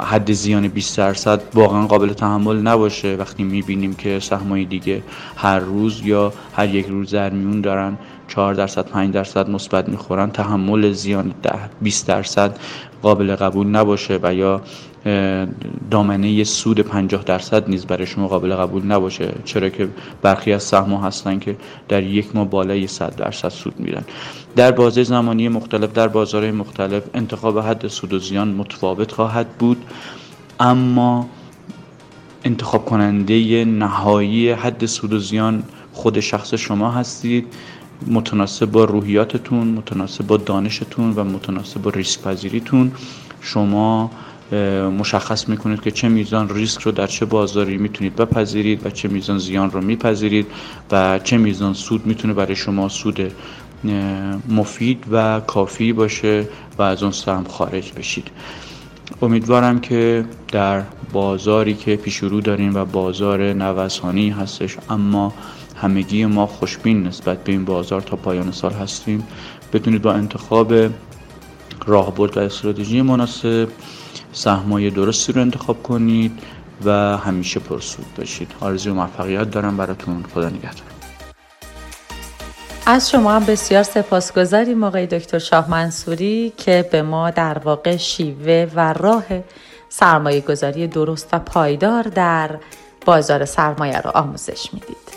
حد 0.00 0.32
زیان 0.32 0.68
20 0.68 0.98
درصد 0.98 1.42
واقعا 1.54 1.86
قابل 1.86 2.12
تحمل 2.12 2.56
نباشه. 2.56 3.16
وقتی 3.16 3.42
می‌بینیم 3.42 3.94
که 3.94 4.20
سهمای 4.20 4.64
دیگه 4.64 5.02
هر 5.36 5.58
روز 5.58 6.00
یا 6.04 6.32
هر 6.56 6.74
یک 6.74 6.86
روز 6.86 7.10
در 7.10 7.30
میون 7.30 7.60
دارن 7.60 7.98
4 8.28 8.54
درصد 8.54 8.86
5 8.86 9.14
درصد 9.14 9.50
مثبت 9.50 9.88
می‌خورن 9.88 10.30
تحمل 10.30 10.92
زیان 10.92 11.34
20 11.82 12.06
درصد 12.06 12.58
قابل 13.02 13.36
قبول 13.36 13.66
نباشه 13.66 14.18
و 14.22 14.34
یا 14.34 14.60
دامنه 15.90 16.44
سود 16.44 16.80
50 16.80 17.24
درصد 17.24 17.70
نیز 17.70 17.86
برای 17.86 18.06
شما 18.06 18.28
قابل 18.28 18.54
قبول 18.54 18.86
نباشه. 18.86 19.34
چرا 19.44 19.68
که 19.68 19.88
برخی 20.22 20.52
از 20.52 20.62
سهم 20.62 20.94
هستن 20.94 21.38
که 21.38 21.56
در 21.88 22.02
یک 22.02 22.36
ماه 22.36 22.50
بالای 22.50 22.86
100 22.86 23.16
درصد 23.16 23.48
سود 23.48 23.80
میرن. 23.80 24.02
در 24.56 24.72
بازه 24.72 25.02
زمانی 25.02 25.48
مختلف 25.48 25.92
در 25.92 26.08
بازارهای 26.08 26.52
مختلف 26.52 27.02
انتخاب 27.14 27.58
حد 27.58 27.88
سود 27.88 28.12
و 28.12 28.18
زیان 28.18 28.48
متفاوت 28.48 29.12
خواهد 29.12 29.48
بود. 29.48 29.84
اما 30.60 31.28
انتخاب 32.44 32.84
کننده 32.84 33.64
نهایی 33.64 34.50
حد 34.50 34.86
سود 34.86 35.12
و 35.12 35.18
زیان 35.18 35.62
خود 35.92 36.20
شخص 36.20 36.54
شما 36.54 36.90
هستید. 36.90 37.46
متناسب 38.06 38.66
با 38.66 38.84
روحیاتتون 38.84 39.68
متناسب 39.68 40.26
با 40.26 40.36
دانشتون 40.36 41.12
و 41.16 41.24
متناسب 41.24 41.82
با 41.82 41.90
ریسک 41.90 42.22
پذیریتون 42.22 42.92
شما 43.40 44.10
مشخص 44.98 45.48
می‌کنید 45.48 45.80
که 45.80 45.90
چه 45.90 46.08
میزان 46.08 46.48
ریسک 46.48 46.80
رو 46.80 46.92
در 46.92 47.06
چه 47.06 47.24
بازاری 47.24 47.76
می‌تونید 47.76 48.16
بپذیرید 48.16 48.86
و 48.86 48.90
چه 48.90 49.08
میزان 49.08 49.38
زیان 49.38 49.70
رو 49.70 49.80
میپذیرید 49.80 50.46
و 50.90 51.18
چه 51.18 51.36
میزان 51.36 51.74
سود 51.74 52.06
می‌تونه 52.06 52.34
برای 52.34 52.56
شما 52.56 52.88
سود 52.88 53.32
مفید 54.48 55.04
و 55.10 55.40
کافی 55.40 55.92
باشه 55.92 56.48
و 56.78 56.82
از 56.82 57.02
اون 57.02 57.12
سهم 57.12 57.44
خارج 57.44 57.92
بشید. 57.92 58.30
امیدوارم 59.22 59.80
که 59.80 60.24
در 60.52 60.82
بازاری 61.12 61.74
که 61.74 61.96
پیش 61.96 62.16
رو 62.16 62.40
داریم 62.40 62.74
و 62.74 62.84
بازار 62.84 63.52
نوسانی 63.52 64.30
هستش 64.30 64.76
اما 64.90 65.34
همگی 65.82 66.26
ما 66.26 66.46
خوشبین 66.46 67.06
نسبت 67.06 67.44
به 67.44 67.52
این 67.52 67.64
بازار 67.64 68.00
تا 68.00 68.16
پایان 68.16 68.52
سال 68.52 68.72
هستیم. 68.72 69.26
بدونید 69.72 70.02
با 70.02 70.12
انتخاب 70.12 70.74
راهبرد 71.86 72.36
و 72.36 72.40
استراتژی 72.40 73.02
مناسب 73.02 73.68
سهمای 74.32 74.90
درستی 74.90 75.32
رو 75.32 75.40
انتخاب 75.40 75.82
کنید 75.82 76.38
و 76.84 77.16
همیشه 77.16 77.60
پرسود 77.60 78.06
باشید. 78.18 78.50
آرزوی 78.60 78.92
موفقیت 78.92 79.50
دارم. 79.50 79.76
براتون 79.76 80.24
خدا 80.34 80.48
نگهدار. 80.48 80.82
از 82.86 83.10
شما 83.10 83.32
هم 83.32 83.44
بسیار 83.44 83.82
سپاسگزاریم 83.82 84.84
آقای 84.84 85.06
دکتر 85.06 85.38
شاه 85.38 85.70
منصوری 85.70 86.52
که 86.56 86.88
به 86.92 87.02
ما 87.02 87.30
در 87.30 87.58
واقع 87.58 87.96
شیوه 87.96 88.70
و 88.74 88.92
راه 88.92 89.24
سرمایه 89.88 90.40
گذاری 90.40 90.86
درست 90.86 91.28
و 91.32 91.38
پایدار 91.38 92.02
در 92.02 92.58
بازار 93.06 93.44
سرمایه 93.44 94.00
را 94.00 94.10
آموزش 94.10 94.68
می‌دید. 94.72 95.07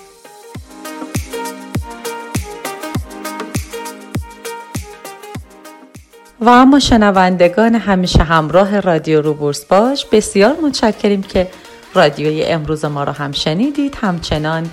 و 6.42 6.50
اما 6.50 6.80
شنوندگان 6.80 7.76
همیشه 7.76 8.24
همراه 8.24 8.80
رادیو 8.80 9.22
روبورس 9.22 9.66
باش 9.66 10.06
بسیار 10.06 10.56
متشکریم 10.64 11.24
که 11.24 11.48
رادیوی 11.94 12.46
امروز 12.46 12.86
ما 12.86 13.04
را 13.04 13.14
هم 13.14 13.32
شنیدید. 13.32 13.98
همچنان 14.02 14.70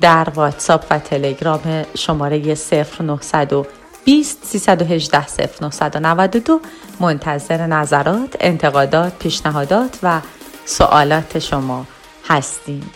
در 0.00 0.28
واتساپ 0.34 0.84
و 0.90 0.98
تلگرام 0.98 1.84
شماره 1.94 2.54
0920 2.54 4.44
318 4.44 5.26
0992 5.60 6.60
منتظر 7.00 7.66
نظرات، 7.66 8.36
انتقادات، 8.40 9.12
پیشنهادات 9.18 9.98
و 10.02 10.20
سوالات 10.64 11.38
شما 11.38 11.86
هستیم. 12.28 12.90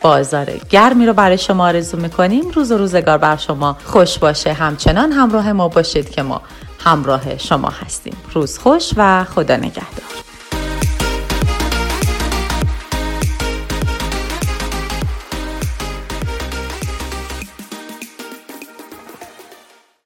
بازار 0.00 0.46
گرمی 0.70 1.06
رو 1.06 1.12
برای 1.12 1.38
شما 1.38 1.66
آرزو 1.66 1.96
می‌کنیم. 1.96 2.50
روز 2.50 2.72
و 2.72 2.78
روزگار 2.78 3.18
بر 3.18 3.36
شما 3.36 3.76
خوش 3.84 4.18
باشه. 4.18 4.52
همچنان 4.52 5.12
همراه 5.12 5.52
ما 5.52 5.68
باشید 5.68 6.10
که 6.10 6.22
ما 6.22 6.42
همراه 6.78 7.38
شما 7.38 7.68
هستیم. 7.68 8.16
روز 8.34 8.58
خوش 8.58 8.92
و 8.96 9.24
خدا 9.24 9.56
نگهدار. 9.56 10.27